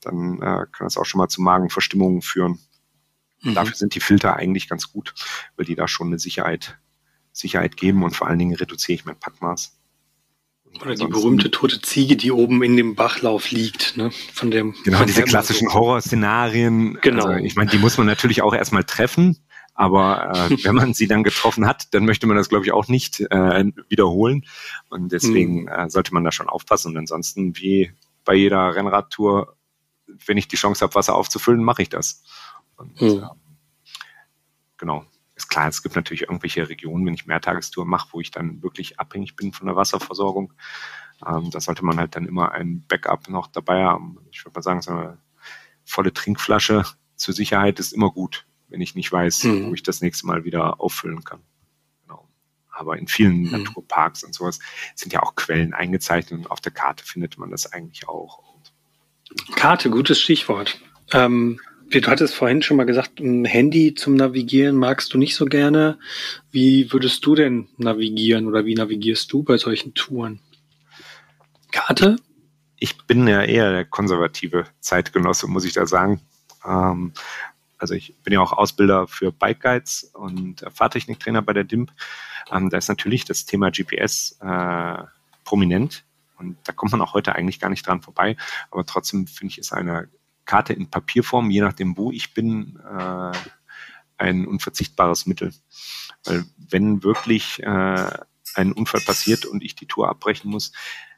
[0.00, 2.60] Dann äh, kann das auch schon mal zu Magenverstimmungen führen.
[3.42, 3.54] Mhm.
[3.54, 5.14] Dafür sind die Filter eigentlich ganz gut,
[5.56, 6.78] weil die da schon eine Sicherheit,
[7.32, 9.78] Sicherheit geben und vor allen Dingen reduziere ich mein Packmaß.
[10.80, 14.10] Oder die berühmte tote Ziege, die oben in dem Bachlauf liegt, ne?
[14.32, 14.74] Von dem.
[14.84, 15.72] Genau, von diese klassischen.
[15.72, 16.98] Horrorszenarien.
[17.02, 17.26] Genau.
[17.26, 19.38] Also, ich meine, die muss man natürlich auch erstmal treffen.
[19.74, 22.88] Aber äh, wenn man sie dann getroffen hat, dann möchte man das, glaube ich, auch
[22.88, 24.46] nicht äh, wiederholen.
[24.88, 25.68] Und deswegen mhm.
[25.68, 26.92] äh, sollte man da schon aufpassen.
[26.92, 27.92] Und ansonsten, wie
[28.24, 29.56] bei jeder Rennradtour,
[30.26, 32.22] wenn ich die Chance habe, Wasser aufzufüllen, mache ich das.
[32.76, 33.08] Und, mhm.
[33.08, 33.28] äh,
[34.76, 35.04] genau.
[35.34, 39.00] Ist klar, es gibt natürlich irgendwelche Regionen, wenn ich Mehrtagestour mache, wo ich dann wirklich
[39.00, 40.52] abhängig bin von der Wasserversorgung.
[41.26, 44.18] Ähm, da sollte man halt dann immer ein Backup noch dabei haben.
[44.30, 45.18] Ich würde mal sagen, so eine
[45.84, 46.84] volle Trinkflasche
[47.16, 49.68] zur Sicherheit ist immer gut wenn ich nicht weiß, mhm.
[49.68, 51.40] wo ich das nächste Mal wieder auffüllen kann.
[52.02, 52.28] Genau.
[52.70, 53.50] Aber in vielen mhm.
[53.50, 54.58] Naturparks und sowas
[54.94, 58.42] sind ja auch Quellen eingezeichnet und auf der Karte findet man das eigentlich auch.
[59.54, 60.80] Karte, gutes Stichwort.
[61.12, 61.60] Ähm,
[62.00, 65.98] du hattest vorhin schon mal gesagt, ein Handy zum Navigieren magst du nicht so gerne.
[66.50, 70.40] Wie würdest du denn navigieren oder wie navigierst du bei solchen Touren?
[71.70, 72.16] Karte?
[72.78, 76.20] Ich bin ja eher der konservative Zeitgenosse, muss ich da sagen.
[76.64, 77.12] Ähm,
[77.78, 81.92] also ich bin ja auch Ausbilder für Bike Guides und Fahrtechniktrainer bei der DIMP.
[82.50, 85.02] Ähm, da ist natürlich das Thema GPS äh,
[85.44, 86.04] prominent
[86.38, 88.36] und da kommt man auch heute eigentlich gar nicht dran vorbei.
[88.70, 90.08] Aber trotzdem finde ich, ist eine
[90.44, 93.32] Karte in Papierform, je nachdem, wo ich bin, äh,
[94.18, 95.52] ein unverzichtbares Mittel.
[96.24, 98.10] Weil wenn wirklich äh,
[98.54, 100.72] ein Unfall passiert und ich die Tour abbrechen muss,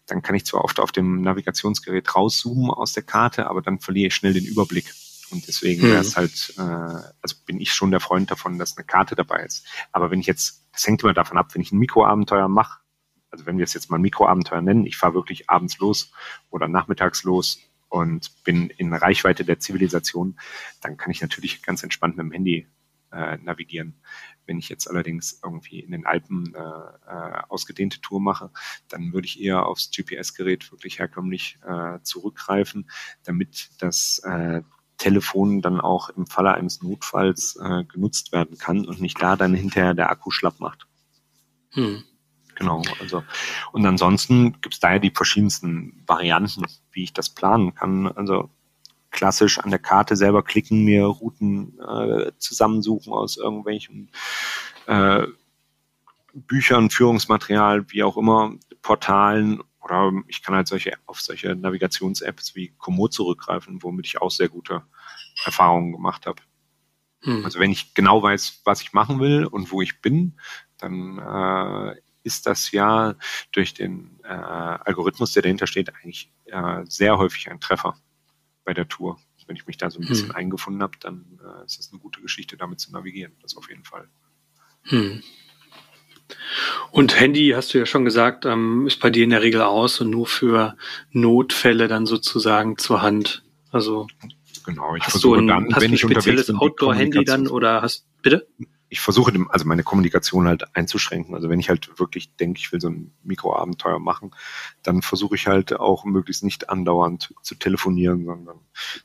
[0.07, 4.09] dann kann ich zwar oft auf dem Navigationsgerät rauszoomen aus der Karte, aber dann verliere
[4.09, 4.93] ich schnell den Überblick.
[5.31, 6.16] Und deswegen wäre es mhm.
[6.16, 9.66] halt, äh, also bin ich schon der Freund davon, dass eine Karte dabei ist.
[9.93, 12.81] Aber wenn ich jetzt, das hängt immer davon ab, wenn ich ein Mikroabenteuer mache,
[13.31, 16.12] also wenn wir es jetzt mal Mikroabenteuer nennen, ich fahre wirklich abends los
[16.51, 17.59] oder nachmittags los
[17.95, 20.36] und bin in Reichweite der Zivilisation,
[20.80, 22.66] dann kann ich natürlich ganz entspannt mit dem Handy
[23.12, 23.95] äh, navigieren.
[24.47, 28.51] Wenn ich jetzt allerdings irgendwie in den Alpen äh, äh, ausgedehnte Tour mache,
[28.88, 32.90] dann würde ich eher aufs GPS-Gerät wirklich herkömmlich äh, zurückgreifen,
[33.22, 34.62] damit das äh,
[34.99, 39.55] Telefon dann auch im Falle eines Notfalls äh, genutzt werden kann und nicht da dann
[39.55, 40.88] hinterher der Akku schlapp macht.
[41.70, 42.03] Hm.
[42.55, 43.24] Genau, also
[43.72, 48.07] und ansonsten gibt es da ja die verschiedensten Varianten, wie ich das planen kann.
[48.09, 48.50] Also
[49.11, 54.11] klassisch an der Karte selber klicken, mir Routen äh, zusammensuchen aus irgendwelchen
[54.86, 55.26] äh,
[56.34, 62.74] Büchern, Führungsmaterial, wie auch immer, Portalen oder ich kann halt solche, auf solche Navigations-Apps wie
[62.78, 64.82] Komoot zurückgreifen, womit ich auch sehr gute
[65.44, 66.42] Erfahrungen gemacht habe.
[67.20, 67.44] Hm.
[67.44, 70.38] Also wenn ich genau weiß, was ich machen will und wo ich bin,
[70.78, 73.14] dann äh, ist das ja
[73.53, 77.97] durch den äh, Algorithmus, der dahinter steht, eigentlich äh, sehr häufig ein Treffer
[78.64, 79.18] bei der Tour.
[79.47, 80.37] Wenn ich mich da so ein bisschen hm.
[80.37, 83.35] eingefunden habe, dann äh, ist das eine gute Geschichte, damit zu navigieren.
[83.43, 84.09] Das auf jeden Fall.
[84.85, 85.22] Hm.
[86.91, 90.01] Und Handy, hast du ja schon gesagt, ähm, ist bei dir in der Regel aus
[90.01, 90.77] und nur für
[91.11, 93.45] Notfälle dann sozusagen zur Hand.
[93.70, 94.07] Also
[94.64, 97.83] genau, ich hast versuche du ein, dann, hast wenn ein ich spezielles Outdoor-Handy dann oder
[97.83, 98.47] hast bitte?
[98.95, 101.34] Ich versuche dem, also meine Kommunikation halt einzuschränken.
[101.34, 104.30] Also wenn ich halt wirklich denke, ich will so ein Mikroabenteuer machen,
[104.84, 108.61] dann versuche ich halt auch möglichst nicht andauernd zu telefonieren, sondern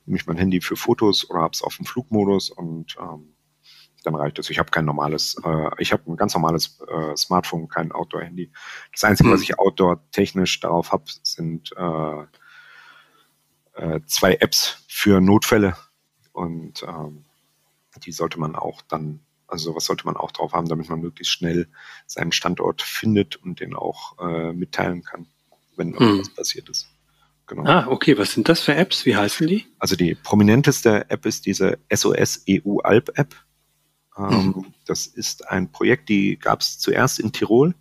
[0.05, 3.33] nehme ich mein Handy für Fotos oder habe es auf dem Flugmodus und ähm,
[4.03, 4.51] dann reicht es.
[4.51, 8.51] Ich habe kein normales, äh, ich habe ein ganz normales äh, Smartphone, kein Outdoor-Handy.
[8.93, 9.33] Das Einzige, mhm.
[9.33, 9.45] was hm.
[9.45, 12.25] ich outdoor-technisch darauf habe, sind äh,
[13.73, 15.75] äh, zwei Apps für Notfälle.
[16.31, 17.25] Und ähm,
[18.03, 21.33] die sollte man auch dann, also sowas sollte man auch drauf haben, damit man möglichst
[21.33, 21.67] schnell
[22.05, 25.27] seinen Standort findet und den auch äh, mitteilen kann,
[25.75, 26.35] wenn irgendwas mhm.
[26.35, 26.87] passiert ist.
[27.47, 27.63] Genau.
[27.65, 28.17] Ah, okay.
[28.17, 29.05] Was sind das für Apps?
[29.05, 29.65] Wie heißen die?
[29.79, 33.35] Also die prominenteste App ist diese SOS EU Alp App.
[34.15, 34.65] Ähm, mhm.
[34.85, 37.73] Das ist ein Projekt, die gab es zuerst in Tirol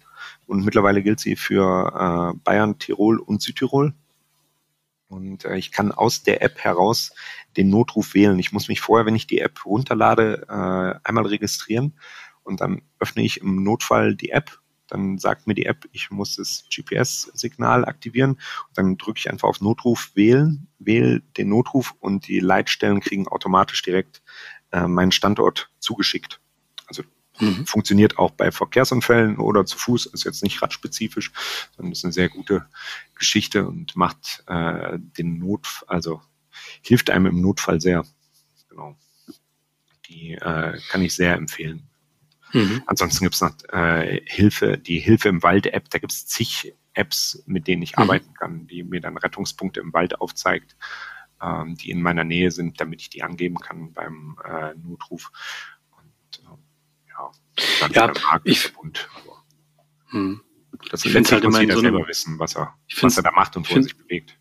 [0.47, 3.93] und mittlerweile gilt sie für äh, Bayern, Tirol und Südtirol.
[5.09, 7.13] Und äh, ich kann aus der App heraus
[7.57, 8.39] den Notruf wählen.
[8.39, 11.95] Ich muss mich vorher, wenn ich die App runterlade, äh, einmal registrieren
[12.43, 14.59] und dann öffne ich im Notfall die App.
[14.87, 18.33] Dann sagt mir die App, ich muss das GPS-Signal aktivieren.
[18.33, 23.29] Und dann drücke ich einfach auf Notruf wählen, wähle den Notruf und die Leitstellen kriegen
[23.29, 24.23] automatisch direkt
[24.73, 26.41] äh, meinen Standort zugeschickt.
[26.87, 27.03] Also
[27.41, 27.67] Mhm.
[27.67, 31.33] Funktioniert auch bei Verkehrsunfällen oder zu Fuß, ist jetzt nicht radspezifisch,
[31.77, 32.67] sondern ist eine sehr gute
[33.15, 36.21] Geschichte und macht äh, den Not, also
[36.83, 38.05] hilft einem im Notfall sehr.
[38.69, 38.97] Genau.
[40.07, 41.89] Die äh, kann ich sehr empfehlen.
[42.53, 42.83] Mhm.
[42.87, 47.43] Ansonsten gibt es noch äh, Hilfe, die Hilfe im Wald-App, da gibt es zig Apps,
[47.47, 48.03] mit denen ich mhm.
[48.03, 50.77] arbeiten kann, die mir dann Rettungspunkte im Wald aufzeigt,
[51.43, 55.31] ähm, die in meiner Nähe sind, damit ich die angeben kann beim äh, Notruf.
[57.81, 58.13] Dann ja,
[58.45, 59.45] ich, aber,
[60.11, 60.41] hm.
[60.91, 63.57] das ich finde halt immer jeder so selber wissen, was er, was er da macht
[63.57, 64.38] und wo er sich bewegt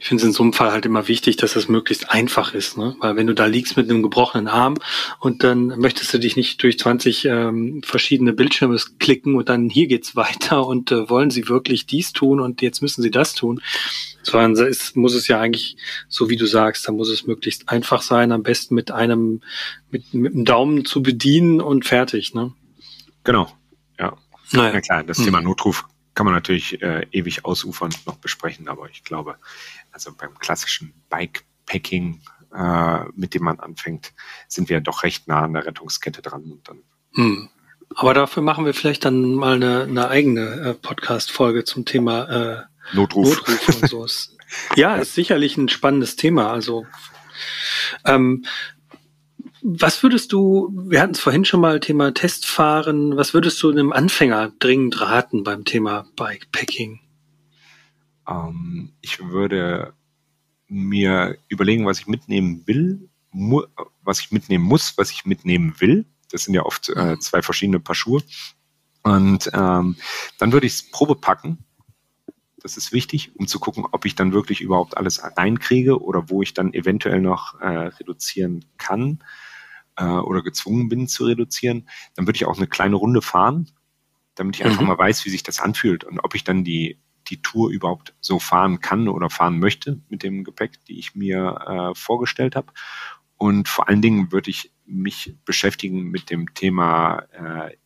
[0.00, 2.78] ich finde es in so einem Fall halt immer wichtig, dass es möglichst einfach ist,
[2.78, 2.96] ne?
[3.00, 4.76] Weil wenn du da liegst mit einem gebrochenen Arm
[5.18, 9.88] und dann möchtest du dich nicht durch 20 ähm, verschiedene Bildschirme klicken und dann hier
[9.88, 13.60] geht's weiter und äh, wollen sie wirklich dies tun und jetzt müssen sie das tun.
[14.22, 15.76] Sondern es muss es ja eigentlich,
[16.08, 19.42] so wie du sagst, da muss es möglichst einfach sein, am besten mit einem,
[19.90, 22.54] mit, mit einem Daumen zu bedienen und fertig, ne?
[23.22, 23.52] Genau,
[23.98, 24.16] ja.
[24.52, 24.72] Naja.
[24.72, 25.26] Na klar, das hm.
[25.26, 25.84] Thema Notruf
[26.14, 29.36] kann man natürlich äh, ewig ausufern noch besprechen, aber ich glaube,
[29.92, 32.20] also beim klassischen Bikepacking,
[32.54, 34.12] äh, mit dem man anfängt,
[34.48, 36.42] sind wir doch recht nah an der Rettungskette dran.
[36.44, 36.82] Und dann
[37.14, 37.48] hm.
[37.96, 42.96] Aber dafür machen wir vielleicht dann mal eine, eine eigene äh, Podcast-Folge zum Thema äh,
[42.96, 43.38] Notruf.
[43.48, 44.06] Notruf und so.
[44.76, 46.52] ja, ist sicherlich ein spannendes Thema.
[46.52, 46.86] Also
[48.04, 48.44] ähm,
[49.62, 53.92] was würdest du, wir hatten es vorhin schon mal Thema Testfahren, was würdest du einem
[53.92, 57.00] Anfänger dringend raten beim Thema Bikepacking?
[58.30, 59.94] Ähm, ich würde
[60.68, 63.08] mir überlegen, was ich mitnehmen will,
[64.02, 66.06] was ich mitnehmen muss, was ich mitnehmen will.
[66.30, 67.20] Das sind ja oft äh, mhm.
[67.20, 68.22] zwei verschiedene Paar Schuhe.
[69.02, 69.96] Und ähm,
[70.38, 71.58] dann würde ich es Probe packen.
[72.62, 76.42] Das ist wichtig, um zu gucken, ob ich dann wirklich überhaupt alles reinkriege oder wo
[76.42, 79.24] ich dann eventuell noch äh, reduzieren kann
[79.96, 81.88] äh, oder gezwungen bin zu reduzieren.
[82.14, 83.70] Dann würde ich auch eine kleine Runde fahren,
[84.34, 84.88] damit ich einfach mhm.
[84.88, 86.98] mal weiß, wie sich das anfühlt und ob ich dann die
[87.30, 91.92] die Tour überhaupt so fahren kann oder fahren möchte mit dem Gepäck, die ich mir
[91.92, 92.72] äh, vorgestellt habe.
[93.36, 97.76] Und vor allen Dingen würde ich mich beschäftigen mit dem Thema äh,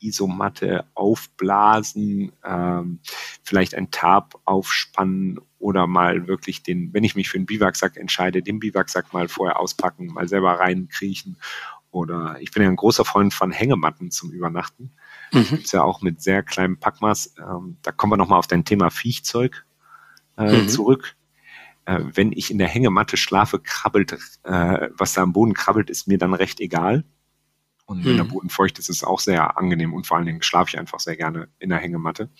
[0.00, 3.00] Isomatte aufblasen, ähm,
[3.42, 8.42] vielleicht ein Tarp aufspannen oder mal wirklich den, wenn ich mich für einen Biwaksack entscheide,
[8.42, 11.36] den Biwaksack mal vorher auspacken, mal selber reinkriechen.
[11.90, 14.92] Oder ich bin ja ein großer Freund von Hängematten zum Übernachten.
[15.32, 15.44] Mhm.
[15.48, 17.34] Gibt's ja auch mit sehr kleinem Packmaß.
[17.38, 19.66] Ähm, da kommen wir nochmal auf dein Thema Viechzeug
[20.36, 20.68] äh, mhm.
[20.68, 21.16] zurück.
[21.84, 24.12] Äh, wenn ich in der Hängematte schlafe, krabbelt,
[24.44, 27.04] äh, was da am Boden krabbelt, ist mir dann recht egal.
[27.86, 28.16] Und wenn mhm.
[28.18, 30.78] der Boden feucht ist, ist es auch sehr angenehm und vor allen Dingen schlafe ich
[30.78, 32.30] einfach sehr gerne in der Hängematte.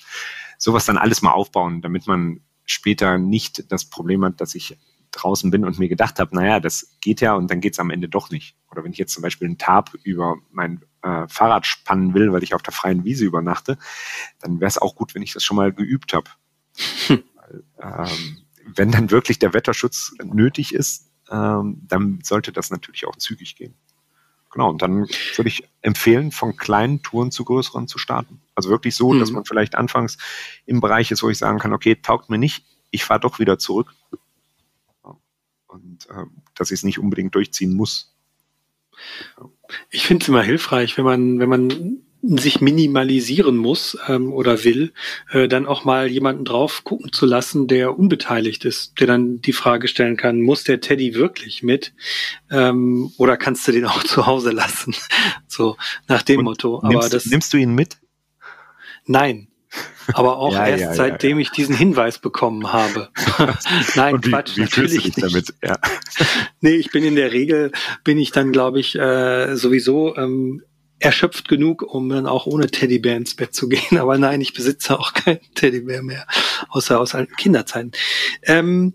[0.58, 4.78] Sowas dann alles mal aufbauen, damit man später nicht das Problem hat, dass ich
[5.10, 7.90] draußen bin und mir gedacht habe, naja, das geht ja und dann geht es am
[7.90, 8.56] Ende doch nicht.
[8.70, 12.42] Oder wenn ich jetzt zum Beispiel einen Tarp über mein äh, Fahrrad spannen will, weil
[12.42, 13.78] ich auf der freien Wiese übernachte,
[14.40, 16.30] dann wäre es auch gut, wenn ich das schon mal geübt habe.
[17.08, 17.24] Hm.
[17.80, 18.38] Ähm,
[18.76, 23.74] wenn dann wirklich der Wetterschutz nötig ist, ähm, dann sollte das natürlich auch zügig gehen.
[24.50, 28.40] Genau, und dann würde ich empfehlen, von kleinen Touren zu größeren zu starten.
[28.54, 29.20] Also wirklich so, mhm.
[29.20, 30.16] dass man vielleicht anfangs
[30.64, 33.58] im Bereich ist, wo ich sagen kann, okay, taugt mir nicht, ich fahre doch wieder
[33.58, 33.94] zurück.
[35.66, 36.24] Und äh,
[36.54, 38.16] dass ich es nicht unbedingt durchziehen muss.
[39.90, 44.92] Ich finde es immer hilfreich, wenn man, wenn man sich minimalisieren muss ähm, oder will,
[45.30, 49.52] äh, dann auch mal jemanden drauf gucken zu lassen, der unbeteiligt ist, der dann die
[49.52, 51.92] Frage stellen kann, muss der Teddy wirklich mit
[52.50, 54.94] ähm, oder kannst du den auch zu Hause lassen?
[55.46, 55.76] so
[56.08, 56.78] nach dem Und Motto.
[56.78, 57.98] Aber nimmst, das, nimmst du ihn mit?
[59.06, 59.48] Nein,
[60.12, 63.08] aber auch ja, erst ja, seitdem ja, ich diesen Hinweis bekommen habe.
[63.94, 65.22] Nein, wie, Quatsch, wie natürlich nicht.
[65.22, 65.54] Damit?
[66.60, 67.70] Nee, ich bin in der Regel,
[68.02, 70.62] bin ich dann, glaube ich, äh, sowieso ähm,
[70.98, 73.98] erschöpft genug, um dann auch ohne Teddybär ins Bett zu gehen.
[73.98, 76.26] Aber nein, ich besitze auch keinen Teddybär mehr,
[76.70, 77.92] außer aus alten Kinderzeiten.
[78.42, 78.94] Ähm,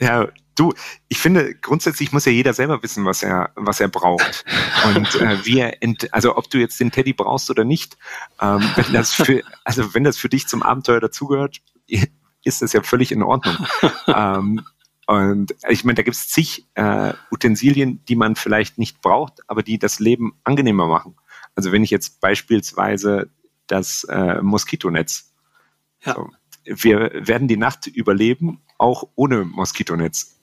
[0.00, 0.72] ja, Du,
[1.08, 4.44] ich finde, grundsätzlich muss ja jeder selber wissen, was er, was er braucht.
[4.86, 7.96] Und äh, wie er, ent, also ob du jetzt den Teddy brauchst oder nicht,
[8.40, 11.60] ähm, wenn das für, also wenn das für dich zum Abenteuer dazugehört,
[12.42, 13.56] ist das ja völlig in Ordnung.
[14.06, 14.64] ähm,
[15.06, 19.62] und ich meine, da gibt es zig äh, Utensilien, die man vielleicht nicht braucht, aber
[19.62, 21.16] die das Leben angenehmer machen.
[21.54, 23.30] Also wenn ich jetzt beispielsweise
[23.66, 25.32] das äh, Moskitonetz,
[26.04, 26.14] ja.
[26.14, 26.30] so,
[26.64, 30.35] wir werden die Nacht überleben, auch ohne Moskitonetz.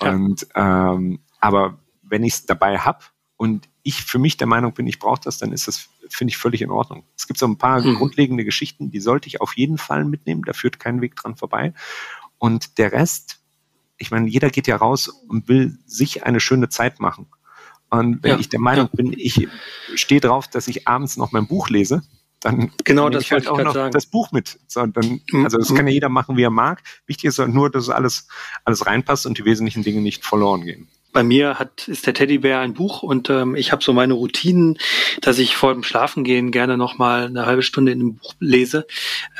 [0.00, 0.10] Ja.
[0.10, 3.04] Und ähm, aber wenn ich es dabei habe
[3.36, 6.38] und ich für mich der Meinung bin, ich brauche das, dann ist das, finde ich,
[6.38, 7.04] völlig in Ordnung.
[7.16, 7.94] Es gibt so ein paar hm.
[7.96, 11.72] grundlegende Geschichten, die sollte ich auf jeden Fall mitnehmen, da führt kein Weg dran vorbei.
[12.38, 13.40] Und der Rest,
[13.96, 17.26] ich meine, jeder geht ja raus und will sich eine schöne Zeit machen.
[17.88, 19.48] Und wenn ja, ich der Meinung bin, ich
[19.94, 22.02] stehe drauf, dass ich abends noch mein Buch lese,
[22.46, 23.92] dann genau das ich halt auch noch sagen.
[23.92, 24.58] das Buch mit.
[24.68, 25.44] So, dann, mhm.
[25.44, 26.82] also das kann ja jeder machen, wie er mag.
[27.06, 28.28] Wichtig ist halt nur, dass alles,
[28.64, 32.60] alles reinpasst und die wesentlichen Dinge nicht verloren gehen bei mir hat, ist der Teddybär
[32.60, 34.76] ein Buch und ähm, ich habe so meine Routinen,
[35.22, 38.86] dass ich vor dem Schlafengehen gerne noch mal eine halbe Stunde in einem Buch lese.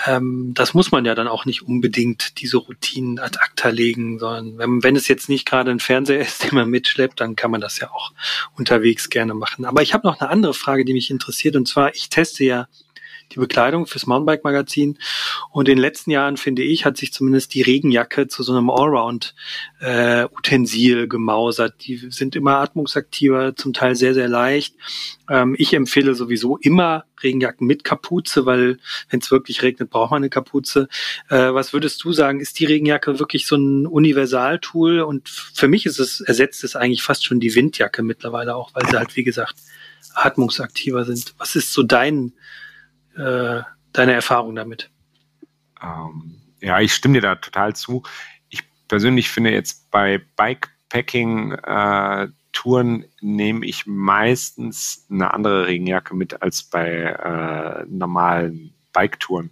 [0.07, 4.57] Ähm, das muss man ja dann auch nicht unbedingt diese Routinen ad acta legen, sondern
[4.57, 7.61] wenn, wenn es jetzt nicht gerade ein Fernseher ist, den man mitschleppt, dann kann man
[7.61, 8.13] das ja auch
[8.57, 9.67] unterwegs gerne machen.
[9.67, 12.69] Aber ich habe noch eine andere Frage, die mich interessiert und zwar, ich teste ja
[13.33, 14.99] die Bekleidung fürs Mountainbike-Magazin.
[15.51, 18.69] Und in den letzten Jahren, finde ich, hat sich zumindest die Regenjacke zu so einem
[18.71, 21.75] Allround-Utensil äh, gemausert.
[21.87, 24.75] Die sind immer atmungsaktiver, zum Teil sehr, sehr leicht.
[25.29, 28.79] Ähm, ich empfehle sowieso immer Regenjacken mit Kapuze, weil
[29.11, 30.89] wenn es wirklich regnet, braucht man eine Kapuze.
[31.29, 32.41] Äh, was würdest du sagen?
[32.41, 35.01] Ist die Regenjacke wirklich so ein Universaltool?
[35.01, 38.87] Und für mich ist es, ersetzt es eigentlich fast schon die Windjacke mittlerweile auch, weil
[38.89, 39.57] sie halt, wie gesagt,
[40.15, 41.35] atmungsaktiver sind.
[41.39, 42.33] Was ist so dein
[43.17, 43.63] äh,
[43.93, 44.91] deine Erfahrung damit?
[45.83, 48.03] Ähm, ja, ich stimme dir da total zu.
[48.49, 52.29] Ich persönlich finde jetzt bei Bikepacking äh,
[53.21, 59.51] nehme ich meistens eine andere Regenjacke mit als bei äh, normalen Biketouren.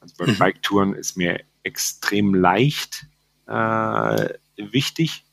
[0.00, 0.38] Also bei mhm.
[0.38, 3.06] Biketouren ist mir extrem leicht
[3.46, 5.24] äh, wichtig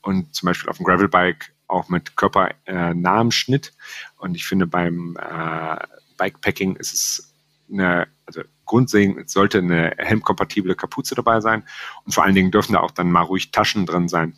[0.00, 3.72] und zum Beispiel auf dem Gravelbike auch mit körpernahem äh, Schnitt.
[4.18, 5.76] Und ich finde beim äh,
[6.22, 7.34] Bikepacking ist es
[7.70, 11.64] eine, also grundlegend sollte eine helmkompatible Kapuze dabei sein
[12.04, 14.34] und vor allen Dingen dürfen da auch dann mal ruhig Taschen drin sein.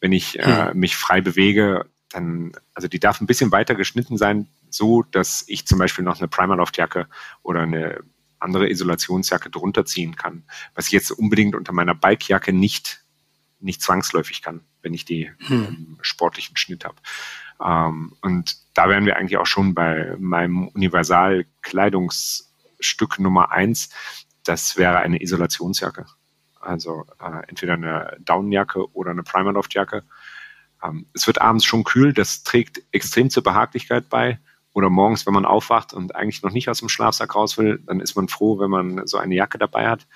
[0.00, 0.78] Wenn ich äh, hm.
[0.78, 5.66] mich frei bewege, dann, also die darf ein bisschen weiter geschnitten sein, so dass ich
[5.66, 7.06] zum Beispiel noch eine Primerloft-Jacke
[7.42, 8.00] oder eine
[8.38, 10.44] andere Isolationsjacke drunter ziehen kann,
[10.74, 13.04] was ich jetzt unbedingt unter meiner Bikejacke nicht,
[13.58, 15.98] nicht zwangsläufig kann, wenn ich die hm.
[16.00, 16.96] sportlichen Schnitt habe.
[17.64, 23.90] Ähm, und da wären wir eigentlich auch schon bei meinem Universal-Kleidungsstück Nummer eins.
[24.44, 26.06] Das wäre eine Isolationsjacke.
[26.60, 30.02] Also äh, entweder eine Downjacke oder eine Primerloft-Jacke.
[30.82, 34.38] Ähm, es wird abends schon kühl, das trägt extrem zur Behaglichkeit bei.
[34.72, 37.98] Oder morgens, wenn man aufwacht und eigentlich noch nicht aus dem Schlafsack raus will, dann
[37.98, 40.06] ist man froh, wenn man so eine Jacke dabei hat.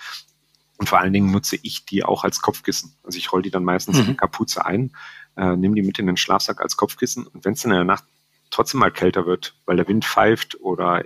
[0.76, 2.96] Und vor allen Dingen nutze ich die auch als Kopfkissen.
[3.02, 4.02] Also ich roll die dann meistens mhm.
[4.02, 4.92] in die Kapuze ein,
[5.36, 8.04] äh, nehme die mit in den Schlafsack als Kopfkissen und wenn es in der Nacht
[8.50, 11.04] trotzdem mal kälter wird, weil der Wind pfeift oder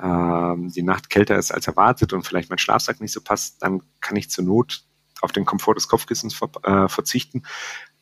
[0.00, 3.82] ähm, die Nacht kälter ist als erwartet und vielleicht mein Schlafsack nicht so passt, dann
[4.00, 4.84] kann ich zur Not
[5.20, 7.44] auf den Komfort des Kopfkissens ver äh, verzichten,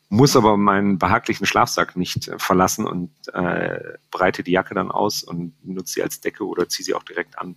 [0.09, 5.23] muss aber meinen behaglichen Schlafsack nicht äh, verlassen und äh, breite die Jacke dann aus
[5.23, 7.55] und nutze sie als Decke oder ziehe sie auch direkt an.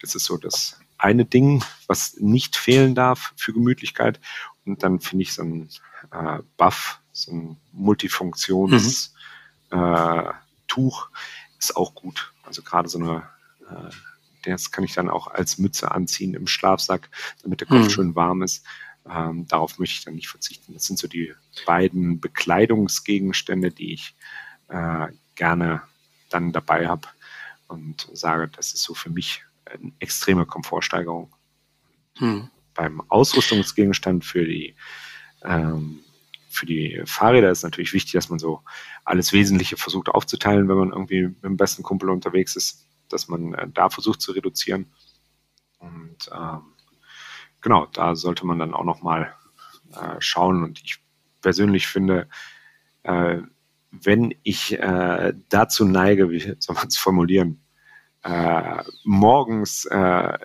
[0.00, 4.20] Das ist so das eine Ding, was nicht fehlen darf für Gemütlichkeit.
[4.64, 5.68] Und dann finde ich so ein
[6.12, 9.14] äh, Buff, so ein Multifunktions
[9.70, 9.78] mhm.
[9.78, 10.32] äh,
[10.66, 11.10] Tuch
[11.58, 12.32] ist auch gut.
[12.44, 13.28] Also gerade so eine,
[13.68, 13.90] äh,
[14.44, 17.10] das kann ich dann auch als Mütze anziehen im Schlafsack,
[17.42, 17.90] damit der Kopf mhm.
[17.90, 18.64] schön warm ist.
[19.10, 20.74] Ähm, darauf möchte ich dann nicht verzichten.
[20.74, 21.34] Das sind so die
[21.66, 24.14] beiden Bekleidungsgegenstände, die ich
[24.68, 25.82] äh, gerne
[26.28, 27.08] dann dabei habe
[27.68, 31.32] und sage, das ist so für mich eine extreme Komfortsteigerung.
[32.16, 32.50] Hm.
[32.74, 34.74] Beim Ausrüstungsgegenstand für die
[35.42, 36.00] ähm,
[36.58, 38.62] für die Fahrräder ist natürlich wichtig, dass man so
[39.04, 43.54] alles Wesentliche versucht aufzuteilen, wenn man irgendwie mit dem besten Kumpel unterwegs ist, dass man
[43.54, 44.92] äh, da versucht zu reduzieren.
[45.78, 46.74] Und ähm,
[47.60, 49.34] genau, da sollte man dann auch nochmal
[49.92, 50.64] äh, schauen.
[50.64, 50.98] Und ich
[51.40, 52.28] persönlich finde,
[53.04, 53.38] äh,
[53.90, 57.62] wenn ich äh, dazu neige, wie soll man es formulieren,
[58.24, 60.38] äh, morgens äh,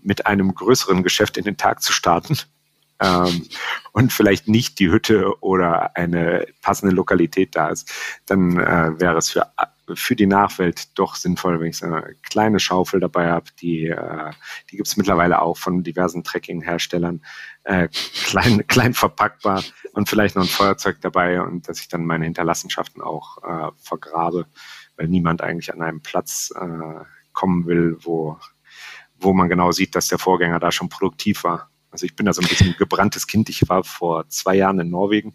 [0.00, 2.38] mit einem größeren Geschäft in den Tag zu starten
[3.00, 3.46] ähm,
[3.92, 7.92] und vielleicht nicht die Hütte oder eine passende Lokalität da ist,
[8.26, 9.46] dann äh, wäre es für,
[9.94, 13.46] für die Nachwelt doch sinnvoll, wenn ich so eine kleine Schaufel dabei habe.
[13.60, 14.30] Die, äh,
[14.70, 17.22] die gibt es mittlerweile auch von diversen Trekking-Herstellern,
[17.64, 17.88] äh,
[18.24, 23.02] klein, klein verpackbar und vielleicht noch ein Feuerzeug dabei und dass ich dann meine Hinterlassenschaften
[23.02, 24.46] auch äh, vergrabe
[24.98, 28.36] weil niemand eigentlich an einem Platz äh, kommen will, wo,
[29.18, 31.70] wo man genau sieht, dass der Vorgänger da schon produktiv war.
[31.90, 33.48] Also ich bin da so ein bisschen gebranntes Kind.
[33.48, 35.34] Ich war vor zwei Jahren in Norwegen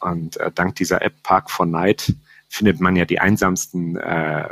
[0.00, 2.14] und äh, dank dieser App Park for Night
[2.48, 4.48] findet man ja die einsamsten äh,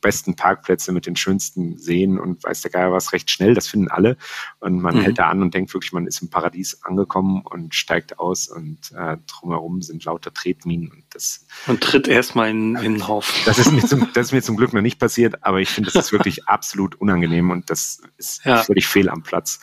[0.00, 3.54] besten Parkplätze mit den schönsten Seen und weiß der Geier was recht schnell.
[3.54, 4.16] Das finden alle.
[4.60, 5.00] Und man mhm.
[5.00, 8.92] hält da an und denkt wirklich, man ist im Paradies angekommen und steigt aus und
[8.96, 10.90] äh, drumherum sind lauter Tretminen.
[10.90, 13.34] Und, das, und tritt erstmal in, in den Haufen.
[13.44, 15.90] Das ist, mir zum, das ist mir zum Glück noch nicht passiert, aber ich finde,
[15.90, 18.62] das ist wirklich absolut unangenehm und das ist ja.
[18.62, 19.60] völlig fehl am Platz.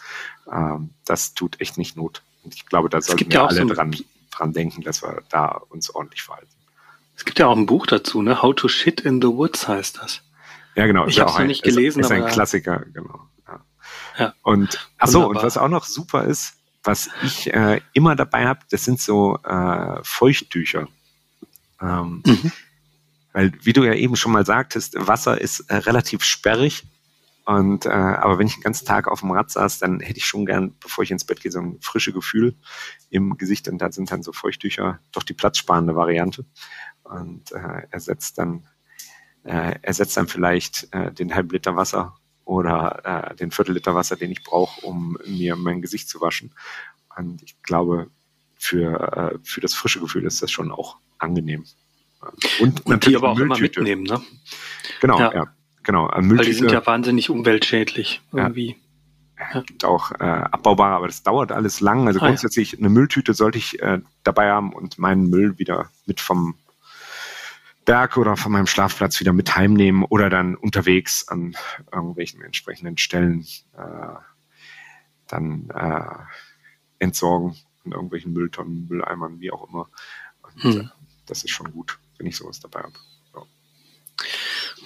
[0.52, 2.24] Ähm, das tut echt nicht Not.
[2.44, 3.96] Und ich glaube, da sollten wir alle so dran,
[4.32, 6.50] dran denken, dass wir da uns ordentlich verhalten.
[7.16, 8.42] Es gibt ja auch ein Buch dazu, ne?
[8.42, 10.22] How to Shit in the Woods heißt das.
[10.76, 11.08] Ja, genau.
[11.08, 13.22] Ich habe es noch nicht gelesen, ist, ist ein Klassiker, genau.
[13.48, 13.62] Ja.
[14.18, 14.34] Ja.
[14.44, 15.44] Und ach so, und Wunderbar.
[15.48, 20.00] was auch noch super ist, was ich äh, immer dabei habe, das sind so äh,
[20.04, 20.88] Feuchttücher.
[21.82, 22.52] Ähm, Mhm.
[23.34, 26.84] Weil, wie du ja eben schon mal sagtest, Wasser ist äh, relativ sperrig.
[27.44, 30.26] Und äh, aber wenn ich den ganzen Tag auf dem Rad saß, dann hätte ich
[30.26, 32.56] schon gern, bevor ich ins Bett gehe, so ein frische Gefühl
[33.10, 33.68] im Gesicht.
[33.68, 36.46] Und da sind dann so Feuchttücher doch die platzsparende Variante.
[37.04, 38.66] Und äh, ersetzt dann
[39.46, 44.16] äh, ersetzt dann vielleicht äh, den halben Liter Wasser oder äh, den Viertel Liter Wasser,
[44.16, 46.52] den ich brauche, um mir mein Gesicht zu waschen.
[47.18, 48.08] Und ich glaube,
[48.58, 51.66] für, äh, für das frische Gefühl ist das schon auch angenehm.
[52.60, 54.22] Und, Und die aber auch immer mitnehmen, ne?
[55.00, 55.34] Genau, Ja.
[55.34, 55.54] ja.
[55.84, 56.10] genau.
[56.10, 58.44] Äh, Weil die sind ja wahnsinnig umweltschädlich Ja.
[58.44, 58.78] irgendwie.
[59.68, 62.08] gibt auch äh, abbaubare, aber das dauert alles lang.
[62.08, 62.30] Also Ah, ja.
[62.30, 66.56] grundsätzlich eine Mülltüte sollte ich äh, dabei haben und meinen Müll wieder mit vom
[67.86, 71.56] Berg oder von meinem Schlafplatz wieder mit heimnehmen oder dann unterwegs an
[71.92, 73.46] irgendwelchen entsprechenden Stellen
[73.78, 74.16] äh,
[75.28, 79.90] dann äh, entsorgen in irgendwelchen Mülltonnen, Mülleimern, wie auch immer.
[80.42, 80.82] Und Hm.
[80.82, 80.84] äh,
[81.28, 82.94] das ist schon gut, wenn ich sowas dabei habe.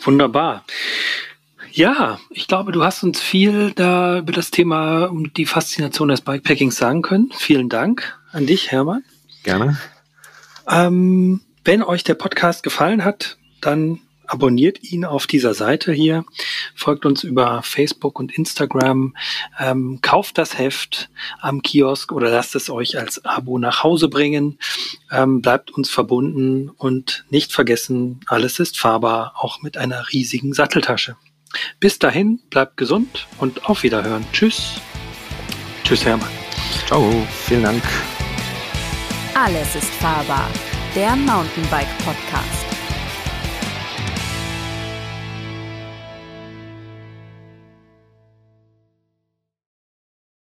[0.02, 0.66] Wunderbar.
[1.72, 6.22] Ja, ich glaube, du hast uns viel da über das Thema und die Faszination des
[6.22, 7.32] Bikepackings sagen können.
[7.38, 9.04] Vielen Dank an dich, Hermann.
[9.43, 9.78] Gerne.
[10.68, 16.26] Ähm, wenn euch der Podcast gefallen hat, dann abonniert ihn auf dieser Seite hier,
[16.74, 19.15] folgt uns über Facebook und Instagram,
[19.59, 24.57] ähm, kauft das Heft am Kiosk oder lasst es euch als Abo nach Hause bringen,
[25.11, 31.17] ähm, bleibt uns verbunden und nicht vergessen, alles ist fahrbar, auch mit einer riesigen Satteltasche.
[31.80, 34.26] Bis dahin, bleibt gesund und auf Wiederhören.
[34.34, 34.82] Tschüss.
[35.84, 36.32] Tschüss, Hermann.
[36.88, 37.84] Ciao, vielen Dank.
[39.36, 40.49] Alles ist fahrbar.
[40.96, 42.68] Der Mountainbike Podcast.